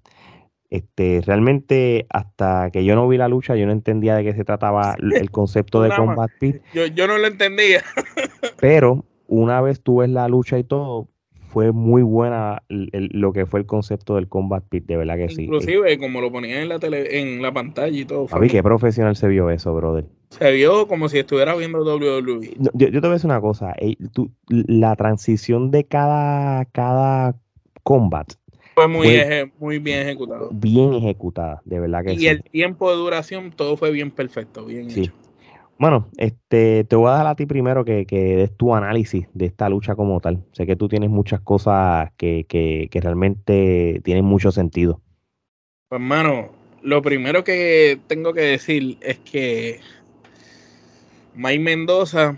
[0.69, 4.43] este, realmente, hasta que yo no vi la lucha, yo no entendía de qué se
[4.43, 6.57] trataba el concepto de Combat Pit.
[6.73, 7.83] Yo, no lo entendía.
[8.59, 11.07] pero una vez tú ves la lucha y todo,
[11.49, 15.43] fue muy buena lo que fue el concepto del Combat Pit, de verdad que sí.
[15.45, 18.27] Inclusive, como lo ponían en la tele, en la pantalla y todo.
[18.27, 20.05] Fue qué profesional se vio eso, brother.
[20.29, 22.57] Se vio como si estuviera viendo WWE.
[22.73, 23.73] yo, te voy a decir una cosa,
[24.49, 27.37] la transición de cada, cada
[27.83, 28.33] combat
[28.77, 29.09] fue muy,
[29.57, 30.49] muy bien ejecutado.
[30.51, 32.25] Bien ejecutada, de verdad que y sí.
[32.25, 35.05] Y el tiempo de duración, todo fue bien perfecto, bien sí.
[35.05, 35.13] hecho.
[35.79, 39.47] Bueno, este, te voy a dar a ti primero que, que des tu análisis de
[39.47, 40.43] esta lucha como tal.
[40.51, 45.01] Sé que tú tienes muchas cosas que, que, que realmente tienen mucho sentido.
[45.89, 46.49] Pues, hermano,
[46.83, 49.79] lo primero que tengo que decir es que
[51.33, 52.37] Mike Mendoza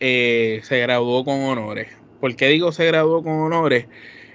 [0.00, 1.88] eh, se graduó con honores.
[2.20, 3.86] ¿Por qué digo se graduó con honores?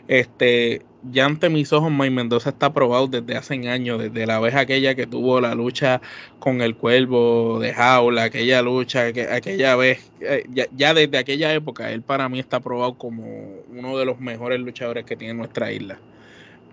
[0.07, 4.55] Este, ya ante mis ojos, May Mendoza está aprobado desde hace años, desde la vez
[4.55, 6.01] aquella que tuvo la lucha
[6.39, 10.45] con el cuervo de jaula, aquella lucha, aquella vez, eh,
[10.75, 13.25] ya, desde aquella época, él para mí está aprobado como
[13.69, 15.99] uno de los mejores luchadores que tiene nuestra isla.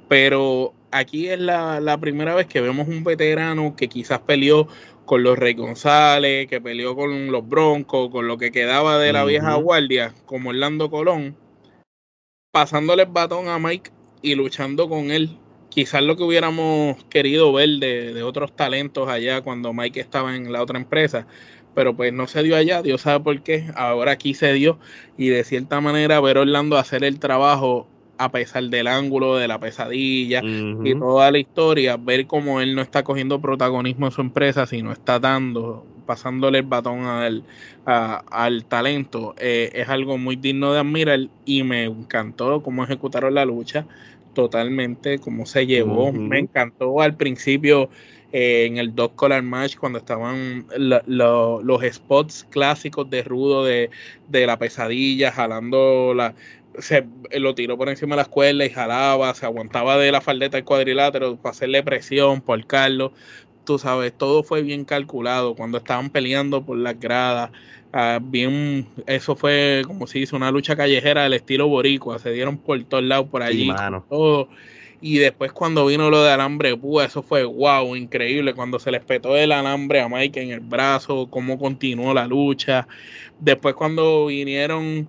[0.09, 4.69] Pero aquí es la, primera vez que vemos un veterano que quizás peleó
[5.07, 9.25] con los Rey González, que peleó con los Broncos, con lo que quedaba de la
[9.25, 11.37] vieja guardia, como Orlando Colón,
[12.53, 13.91] pasándole el batón a Mike
[14.23, 15.37] y luchando con él.
[15.69, 20.63] Quizás lo que hubiéramos querido ver de, otros talentos allá cuando Mike estaba en la
[20.63, 21.27] otra empresa,
[21.75, 24.81] pero pues no se dio allá, Dios sabe por qué, ahora aquí se dio
[25.17, 27.87] y de cierta manera ver Orlando hacer el trabajo
[28.21, 32.83] a pesar del ángulo, de la pesadilla y toda la historia, ver cómo él no
[32.83, 37.45] está cogiendo protagonismo en su empresa, sino está dando, pasándole el batón al,
[37.87, 43.47] al talento, eh, es algo muy digno de admirar y me encantó cómo ejecutaron la
[43.47, 43.87] lucha
[44.43, 46.13] totalmente, cómo se llevó.
[46.13, 47.91] Me encantó al principio
[48.33, 53.91] eh, en el Dog Collar Match cuando estaban los spots clásicos de Rudo de,
[54.31, 56.35] la pesadilla, jalando la.
[56.79, 60.57] Se lo tiró por encima de la escuela y jalaba, se aguantaba de la faldeta
[60.57, 63.11] del cuadrilátero para hacerle presión por Carlos.
[63.65, 67.51] Tú sabes, todo fue bien calculado cuando estaban peleando por las gradas.
[67.93, 72.57] Ah, bien, eso fue como si hizo una lucha callejera del estilo boricua, se dieron
[72.57, 73.71] por todos lados por allí,
[74.09, 74.49] todo.
[75.03, 78.55] Y después cuando vino lo de alambre púa, eso fue wow, increíble.
[78.55, 82.87] Cuando se les petó el alambre a Mike en el brazo, cómo continuó la lucha.
[83.41, 85.09] Después cuando vinieron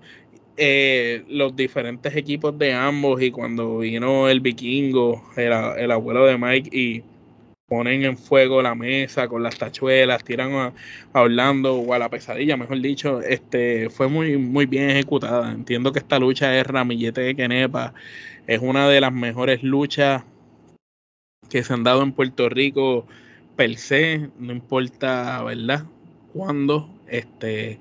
[0.56, 6.38] eh, los diferentes equipos de ambos y cuando vino el vikingo, el, el abuelo de
[6.38, 7.04] Mike y
[7.72, 10.74] ponen en fuego la mesa con las tachuelas, tiran a,
[11.14, 15.50] Orlando o a la pesadilla, mejor dicho, este fue muy, muy bien ejecutada.
[15.50, 17.94] Entiendo que esta lucha es Ramillete de Kenepa,
[18.46, 20.26] es una de las mejores luchas
[21.50, 23.08] que se han dado en Puerto Rico
[23.56, 25.86] per se, no importa, ¿verdad?
[26.34, 27.80] Cuándo, este,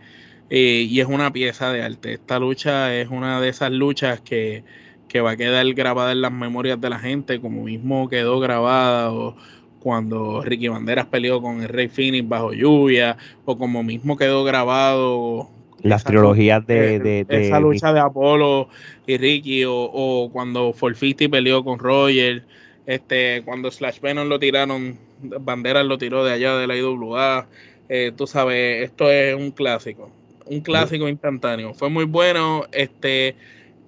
[0.50, 2.12] y es una pieza de arte.
[2.12, 4.62] Esta lucha es una de esas luchas que,
[5.08, 9.10] que va a quedar grabada en las memorias de la gente, como mismo quedó grabada
[9.10, 9.36] o
[9.80, 15.48] cuando Ricky Banderas peleó con el Rey Phoenix bajo lluvia, o como mismo quedó grabado.
[15.82, 18.68] Las trilogías de, Esa lucha de Apolo
[19.06, 22.44] y Ricky, o, cuando Forfisti peleó con Roger,
[22.86, 27.46] este, cuando Slash Venom lo tiraron, Banderas lo tiró de allá de la IWA.
[27.88, 30.10] Eh, tú sabes, esto es un clásico,
[30.44, 31.72] un clásico instantáneo.
[31.72, 33.34] Fue muy bueno, este,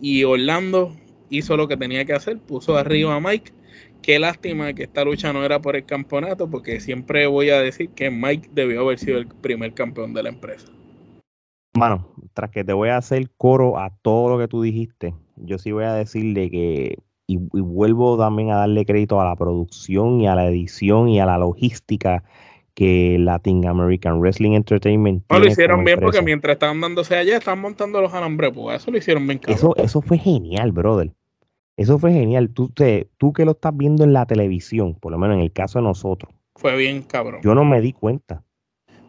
[0.00, 0.96] y Orlando
[1.28, 3.52] hizo lo que tenía que hacer, puso arriba a Mike
[4.02, 7.90] Qué lástima que esta lucha no era por el campeonato, porque siempre voy a decir
[7.90, 10.66] que Mike debió haber sido el primer campeón de la empresa.
[11.74, 15.56] Mano, tras que te voy a hacer coro a todo lo que tú dijiste, yo
[15.56, 16.98] sí voy a decirle que,
[17.28, 21.26] y, vuelvo también a darle crédito a la producción y a la edición y a
[21.26, 22.24] la logística
[22.74, 25.24] que Latin American Wrestling Entertainment.
[25.30, 28.90] No, lo hicieron bien porque mientras estaban dándose allá, estaban montando los alambres, pues eso
[28.90, 29.40] lo hicieron bien.
[29.46, 31.12] Eso, eso fue genial, brother.
[31.76, 32.50] Eso fue genial.
[32.50, 35.52] Tú, te, tú que lo estás viendo en la televisión, por lo menos en el
[35.52, 36.32] caso de nosotros.
[36.54, 37.40] Fue bien cabrón.
[37.42, 38.44] Yo no me di cuenta.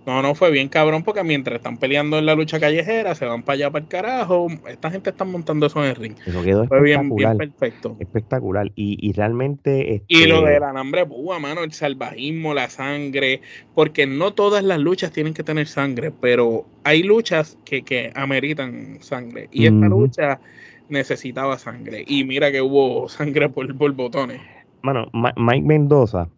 [0.05, 3.43] No, no, fue bien cabrón porque mientras están peleando en la lucha callejera, se van
[3.43, 4.47] para allá para el carajo.
[4.67, 6.15] Esta gente está montando eso en el ring.
[6.25, 7.95] Eso quedó fue bien, bien, perfecto.
[7.99, 8.69] Espectacular.
[8.75, 10.03] Y, y realmente.
[10.07, 13.41] Y lo este del alambre púa, mano, el salvajismo, la sangre.
[13.73, 18.97] Porque no todas las luchas tienen que tener sangre, pero hay luchas que, que ameritan
[18.99, 19.47] sangre.
[19.51, 20.41] Y esta lucha
[20.93, 22.05] necesitaba sangre.
[22.07, 24.41] Y mira que hubo sangre por, botones.
[24.81, 26.29] Bueno, Mike Mendoza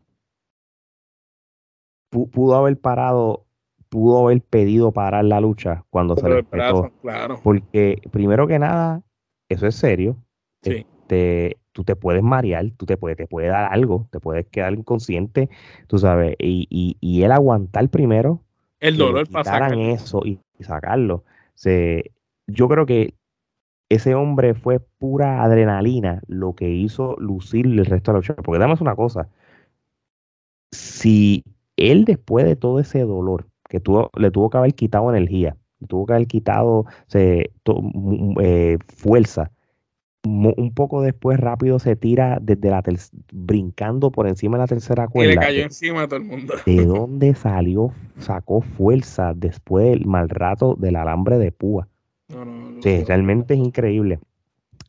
[2.09, 3.45] pudo haber parado,
[3.89, 6.43] pudo haber pedido parar la lucha cuando se le.
[6.45, 6.91] Claro.
[7.43, 9.03] Porque, primero que nada,
[9.49, 10.17] eso es serio.
[10.63, 14.73] Este, tú te puedes marear, tú te puedes, te puede dar algo, te puedes quedar
[14.73, 15.49] inconsciente,
[15.87, 18.41] tú sabes, y, y, y él aguantar primero
[18.79, 21.23] el dolor para eso y, sacarlo.
[21.53, 22.11] Se,
[22.47, 23.13] yo creo que
[23.89, 28.35] ese hombre fue pura adrenalina lo que hizo lucir el resto de la lucha.
[28.35, 29.29] Porque dame una cosa,
[30.71, 31.43] si
[31.77, 35.87] él después de todo ese dolor que tuvo, le tuvo que haber quitado energía, le
[35.87, 37.51] tuvo que haber quitado se,
[38.41, 39.51] eh, fuerza,
[40.23, 42.83] un poco después rápido se tira desde la
[43.31, 45.33] brincando por encima de la tercera cuerda.
[45.33, 46.55] Y le cayó encima a todo el mundo.
[46.65, 51.87] ¿De dónde salió, sacó fuerza después del mal rato del alambre de púa?
[52.81, 54.19] Sí, realmente es increíble.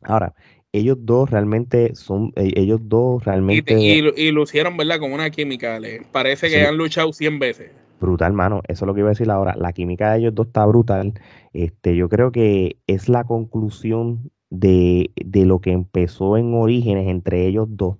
[0.03, 0.33] Ahora,
[0.71, 3.73] ellos dos realmente son, e, ellos dos realmente...
[3.79, 4.99] Y, y, lo hicieron, ¿verdad?
[4.99, 5.79] Con una química.
[6.11, 7.71] parece que han luchado 100 veces.
[7.99, 8.61] Brutal, mano.
[8.67, 9.55] Eso es lo que iba a decir ahora.
[9.57, 11.13] La química de ellos dos está brutal.
[11.53, 17.47] Este, yo creo que es la conclusión de, de lo que empezó en orígenes entre
[17.47, 17.97] ellos dos,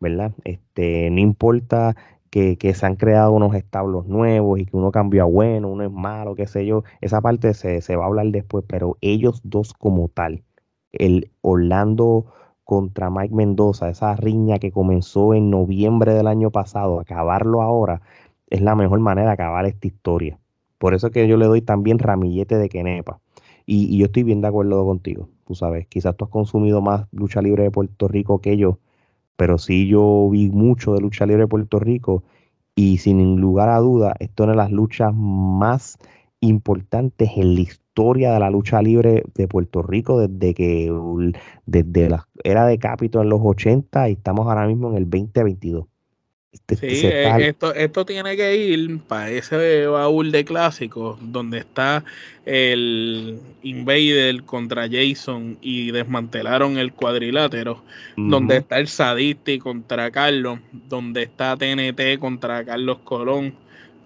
[0.00, 0.32] ¿verdad?
[0.44, 1.94] Este, no importa
[2.34, 5.92] que, se han creado unos establos nuevos y que uno cambió a bueno, uno es
[5.92, 6.82] malo, qué sé yo.
[7.00, 10.42] Esa parte se, va a hablar después, pero ellos dos como tal,
[10.90, 12.26] el Orlando
[12.64, 18.02] contra Mike Mendoza, esa riña que comenzó en noviembre del año pasado, acabarlo ahora,
[18.50, 20.40] es la mejor manera de acabar esta historia.
[20.78, 23.20] Por eso es que yo le doy también ramillete de Kenepa.
[23.64, 25.28] Y, y yo estoy bien de acuerdo contigo.
[25.46, 28.78] Tú sabes, quizás tú has consumido más lucha libre de Puerto Rico que yo
[29.36, 32.24] pero sí yo vi mucho de lucha libre de Puerto Rico
[32.76, 35.98] y sin lugar a duda, esto es una de las luchas más
[36.40, 40.92] importantes en la historia de la lucha libre de Puerto Rico desde que
[41.66, 45.86] desde la era de Capito en los 80 y estamos ahora mismo en el 2022.
[46.54, 52.04] Este, sí, eh, esto, esto tiene que ir para ese baúl de clásicos donde está
[52.46, 57.82] el Invader contra Jason y desmantelaron el cuadrilátero,
[58.16, 63.54] donde está el Sadisti contra Carlos, donde está TNT contra Carlos Colón,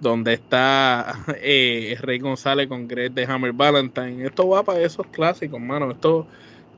[0.01, 4.24] donde está eh, Rey González con Greg de Hammer Valentine.
[4.24, 5.90] Esto va para esos clásicos, mano.
[5.90, 6.26] Esto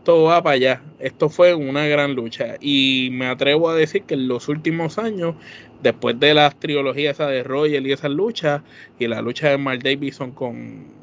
[0.05, 0.83] todo va para allá.
[0.99, 5.35] Esto fue una gran lucha y me atrevo a decir que en los últimos años,
[5.83, 8.63] después de las trilogías esa de Royal y esas luchas
[8.99, 11.01] y la lucha de Mark Davidson con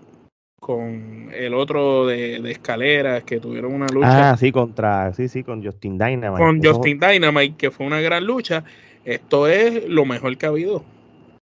[0.60, 4.32] con el otro de, de escaleras que tuvieron una lucha.
[4.32, 6.44] Ah, sí, contra, sí, sí, con Justin Dynamite.
[6.44, 8.64] Con Justin Dynamite, que fue una gran lucha.
[9.06, 10.84] Esto es lo mejor que ha habido.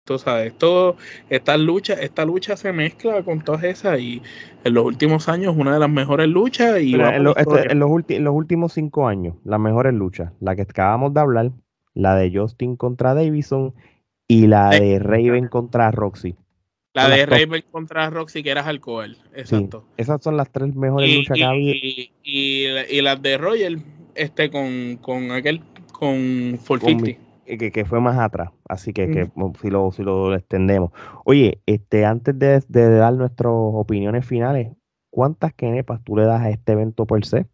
[0.06, 0.98] Tú sabes, todo,
[1.32, 4.22] esta lucha, esta lucha se mezcla con todas esas y
[4.64, 6.80] en los últimos años una de las mejores luchas.
[6.80, 7.80] Y en, este, en,
[8.24, 11.52] los últimos cinco años, las mejores luchas, la que acabamos de hablar,
[11.96, 13.74] la de Justin contra Davison
[14.28, 16.36] y la de Raven contra Roxy.
[16.94, 19.88] La de Raven contra Roxy, que era alcohol, exacto.
[19.98, 21.74] esas son las tres mejores luchas que ha habido.
[21.74, 23.84] Y, y, las de Royal,
[24.14, 29.30] este con, con aquel, con 450 que, fue más atrás, así que, que
[29.62, 30.92] si, lo, si lo extendemos.
[31.24, 34.70] Oye, este, antes de, dar nuestras opiniones finales,
[35.12, 37.48] ¿cuántas kenepas tú le das a este evento por ser?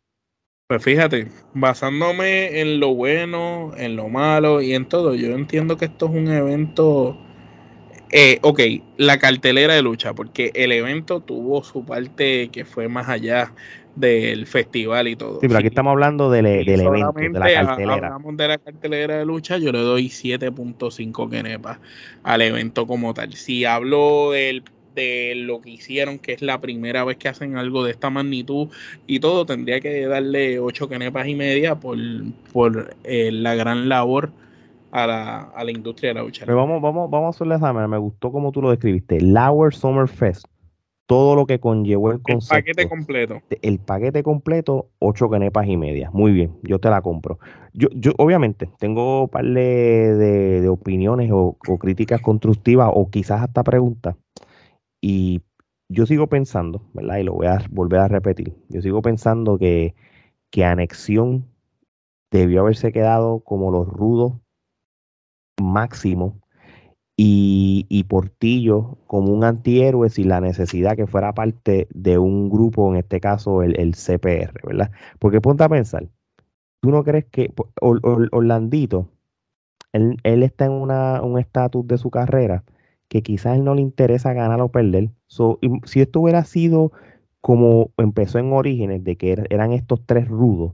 [0.67, 5.85] Pues fíjate, basándome en lo bueno, en lo malo y en todo, yo entiendo que
[5.85, 7.17] esto es un evento,
[8.11, 8.61] eh, ok,
[8.95, 13.53] la cartelera de lucha, porque el evento tuvo su parte que fue más allá
[13.95, 15.39] del festival y todo.
[15.41, 18.07] Sí, pero aquí estamos hablando del, e, del evento, de la cartelera.
[18.07, 21.79] Hablamos de la cartelera de lucha, yo le doy 7.5 kenepas
[22.23, 23.33] al evento como tal.
[23.33, 24.63] Si hablo del,
[24.95, 28.69] de lo que hicieron, que es la primera vez que hacen algo de esta magnitud
[29.07, 31.97] y todo, tendría que darle 8 kenepas y media por,
[32.53, 34.31] por eh, la gran labor
[34.91, 36.45] a la, a la industria de la lucha.
[36.45, 39.19] Pero vamos, vamos, vamos a hacerle esa me gustó como tú lo describiste.
[39.21, 40.45] Lauer Summer Fest
[41.11, 42.55] todo lo que conllevó el concepto.
[42.55, 43.41] El paquete completo.
[43.61, 46.09] El paquete completo, ocho canepas y media.
[46.13, 47.37] Muy bien, yo te la compro.
[47.73, 54.15] Yo, yo obviamente, tengo un par de, opiniones o, críticas constructivas o quizás hasta preguntas.
[55.01, 55.41] Y
[55.89, 57.17] yo sigo pensando, ¿verdad?
[57.17, 58.55] Y lo voy a volver a repetir.
[58.69, 59.95] Yo sigo pensando que,
[60.49, 61.45] que Anexión
[62.31, 64.35] debió haberse quedado como los rudos
[65.61, 66.35] máximos
[67.17, 72.97] y, Portillo como un antihéroe sin la necesidad que fuera parte de un grupo, en
[72.97, 74.91] este caso el, CPR, ¿verdad?
[75.19, 76.07] Porque ponte a pensar,
[76.81, 79.09] ¿tú no crees que Orlandito,
[79.93, 82.63] él, está en un estatus de su carrera
[83.07, 85.11] que quizás él no le interesa ganar o perder?
[85.85, 86.91] si esto hubiera sido
[87.41, 90.73] como empezó en Orígenes, de que er, eran estos tres rudos,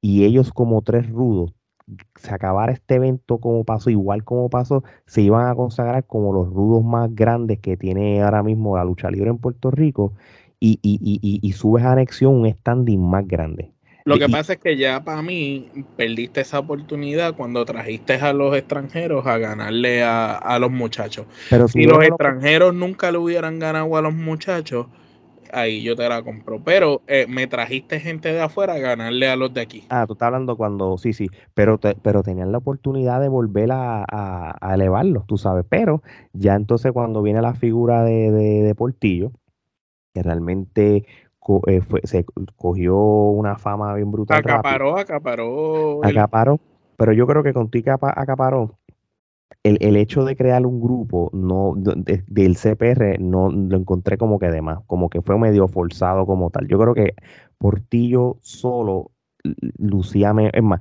[0.00, 1.52] y ellos como tres rudos
[2.16, 6.48] se acabara este evento como pasó, igual como pasó, se iban a consagrar como los
[6.48, 10.12] rudos más grandes que tiene ahora mismo la lucha libre en Puerto Rico
[10.60, 13.72] y, y, y, y subes a anexión un standing más grande.
[14.08, 15.68] Lo que pasa es que ya para mí
[15.98, 21.26] perdiste esa oportunidad cuando trajiste a los extranjeros a ganarle a, los muchachos.
[21.50, 24.86] Pero si, los extranjeros nunca le hubieran ganado a los muchachos,
[25.52, 26.60] ahí yo te la compro.
[26.62, 29.84] Pero eh, me trajiste gente de afuera a ganarle a los de aquí.
[29.90, 34.04] Ah, tú estás hablando cuando, sí, sí, pero, pero tenían la oportunidad de volver a,
[34.08, 35.64] a, elevarlos, tú sabes.
[35.68, 39.32] Pero ya entonces cuando viene la figura de, de, Portillo,
[40.14, 41.04] que realmente
[41.66, 42.24] eh, se
[42.56, 44.38] cogió una fama bien brutal.
[44.38, 46.04] Acaparó, acaparó.
[46.04, 46.60] Acaparó.
[46.96, 48.78] Pero yo creo que contigo acaparó
[49.62, 54.62] el, hecho de crear un grupo no del CPR no lo encontré como que de
[54.62, 56.68] más, como que fue medio forzado como tal.
[56.68, 57.14] Yo creo que
[57.58, 59.10] Portillo solo
[59.78, 60.80] lucía, es más,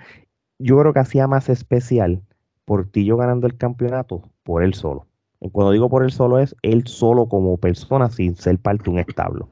[0.60, 2.22] yo creo que hacía más especial
[2.66, 5.08] Portillo ganando el campeonato por él solo.
[5.52, 9.00] Cuando digo por él solo es él solo como persona sin ser parte de un
[9.00, 9.50] establo.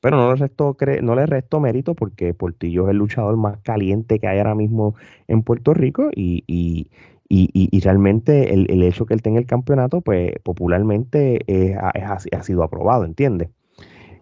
[0.00, 4.18] Pero no le resto, no le resto mérito porque Portillo es el luchador más caliente
[4.18, 4.94] que hay ahora mismo
[5.26, 6.90] en Puerto Rico y, y,
[7.28, 12.62] y, realmente el, el, hecho que él tenga el campeonato, pues popularmente es, ha, sido
[12.62, 13.48] aprobado, ¿entiendes?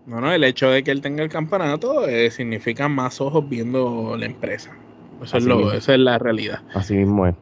[0.07, 4.17] No, no, el hecho de que él tenga el campeonato eh, significa más ojos viendo
[4.19, 4.77] la empresa.
[5.23, 6.63] Eso es lo, esa es la realidad.
[6.75, 7.35] Así mismo es.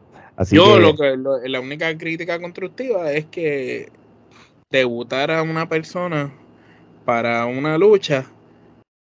[0.51, 3.91] Yo lo que la única crítica constructiva es que
[4.71, 6.31] debutar a una persona
[7.05, 8.25] para una lucha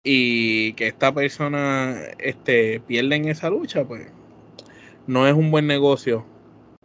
[0.04, 4.08] y que esta persona este, pierda en esa lucha, pues
[5.08, 6.26] no es un buen negocio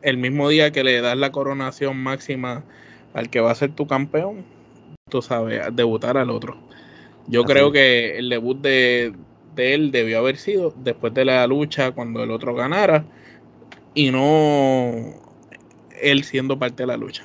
[0.06, 2.62] el mismo día que le das la coronación máxima
[3.12, 4.44] al que va a ser tu campeón,
[5.10, 6.56] tú sabes, debutar al otro.
[7.26, 9.14] Yo creo que el debut de,
[9.56, 13.04] de él debió haber sido después de la lucha cuando el otro ganara
[13.94, 14.92] y no
[16.00, 17.24] él siendo parte de la lucha.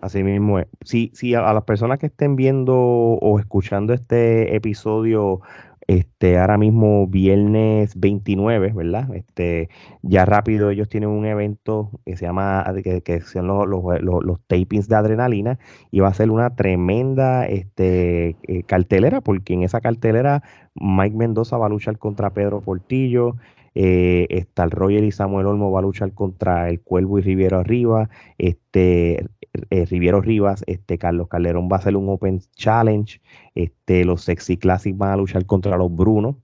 [0.00, 0.66] Así mismo es.
[0.82, 5.42] Si, si a, las personas que estén viendo o escuchando este episodio,
[5.86, 9.14] este, ahora mismo viernes 29, ¿verdad?
[9.14, 9.68] Este,
[10.02, 14.88] ya rápido ellos tienen un evento que se llama, que, que son los, los, tapings
[14.88, 15.58] de adrenalina
[15.90, 20.42] y va a ser una tremenda este, eh, cartelera, porque en esa cartelera
[20.74, 23.36] Mike Mendoza va a luchar contra Pedro Portillo,
[23.78, 27.58] eh, está el Roger y Samuel Olmo va a luchar contra el Cuervo y Riviero
[27.58, 28.08] Arriba,
[28.38, 29.26] este,
[29.70, 33.20] eh, Riviero Rivas, este, Carlos Calderón va a hacer un Open Challenge,
[33.54, 36.36] este, los Sexy Classics van a luchar contra los Brunos,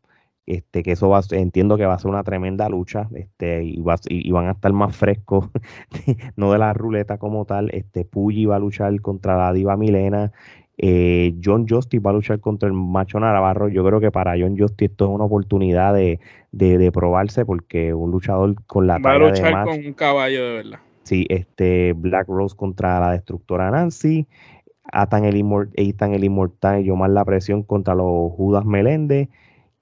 [0.47, 4.47] este, que eso va, entiendo que va a ser una tremenda lucha, este, y, van
[4.47, 5.49] a estar más frescos,
[6.37, 10.33] no de la ruleta como tal, este, Puggy va a luchar contra la Diva Milena,
[10.79, 13.69] eh, John Justice va a luchar contra el Macho Navarro.
[13.69, 16.19] Yo creo que para John Justice esto es una oportunidad de,
[16.93, 20.81] probarse porque un luchador con la Va a luchar con un caballo de verdad.
[21.03, 24.27] Sí, este Black Rose contra la destructora Nancy.
[24.93, 25.43] Atan el,
[25.75, 29.29] Ethan el Inmortal y Yomar la presión contra los Judas Meléndez.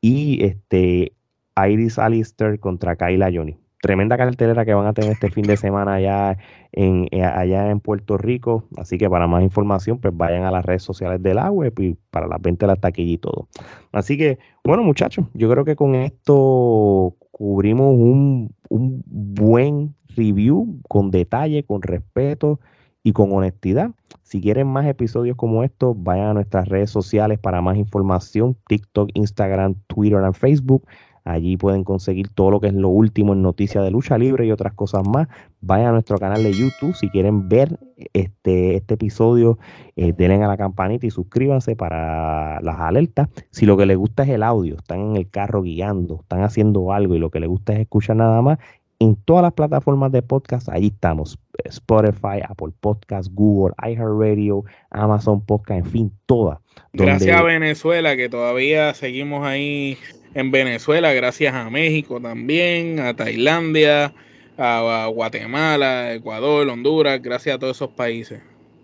[0.01, 1.13] Y este
[1.57, 5.95] Iris Alistair contra Kyla Johnny tremenda cartelera que van a tener este fin de semana
[5.95, 6.39] allá
[6.73, 8.65] en, eh, allá en Puerto Rico.
[8.77, 11.97] Así que para más información, pues vayan a las redes sociales de la web y
[12.11, 13.49] para las ventas de la taquilla y todo.
[13.93, 21.11] Así que, bueno, muchachos, yo creo que con esto cubrimos un, un buen review con
[21.11, 22.61] detalle, con respeto
[23.03, 23.91] y con honestidad.
[24.23, 29.11] Si quieren más episodios como estos, vayan a nuestras redes sociales para más información, TikTok,
[29.15, 30.87] Instagram, Twitter y Facebook.
[31.25, 34.53] Allí pueden conseguir todo lo que es lo último en noticias de lucha libre y
[34.53, 35.29] otras cosas más.
[35.61, 37.79] Vayan a nuestro canal de YouTube si quieren ver
[38.15, 39.59] este, este episodio.
[39.97, 43.29] Eh, denle a la campanita y suscríbanse para las alertas.
[43.51, 46.93] Si lo que les gusta es el audio, están en el carro guiando, están haciendo
[46.93, 48.59] algo y lo que les gusta es escuchar nada más,
[49.01, 51.39] en todas las plataformas de podcast, ahí estamos.
[51.65, 56.59] Spotify, Apple Podcast, Google, iHeartRadio, Amazon Podcast, en fin, todas.
[56.93, 59.97] Gracias a Venezuela, que todavía seguimos ahí
[60.35, 64.15] en Venezuela, gracias a México también, a Tailandia,
[64.59, 68.41] a Guatemala, Ecuador, Honduras, gracias a todos esos países.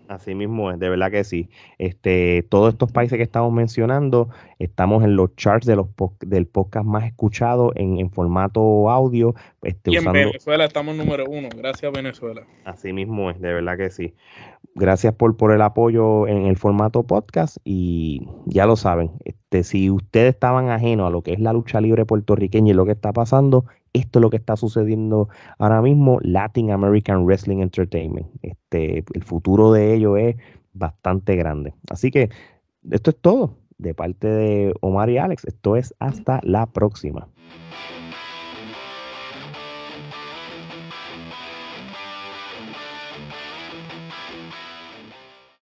[0.07, 1.49] Así mismo es, de verdad que sí.
[1.77, 5.87] Este, todos estos países que estamos mencionando, estamos en los charts de los
[6.21, 9.35] del podcast más escuchado en, formato audio.
[9.63, 12.43] Este, y en Venezuela estamos número uno, gracias Venezuela.
[12.63, 14.13] Así mismo es, de verdad que sí.
[14.75, 19.89] Gracias por, por el apoyo en el formato podcast y ya lo saben, este, si
[19.89, 23.11] ustedes estaban ajenos a lo que es la lucha libre puertorriqueña y lo que está
[23.11, 23.65] pasando,
[23.97, 28.27] esto es lo que está sucediendo ahora mismo, Latin American Wrestling Entertainment.
[28.41, 30.35] Este, el futuro de ello es
[30.73, 31.73] bastante grande.
[31.89, 32.29] Así que
[32.89, 35.45] esto es todo de parte de Omar y Alex.
[35.45, 37.27] Esto es hasta la próxima.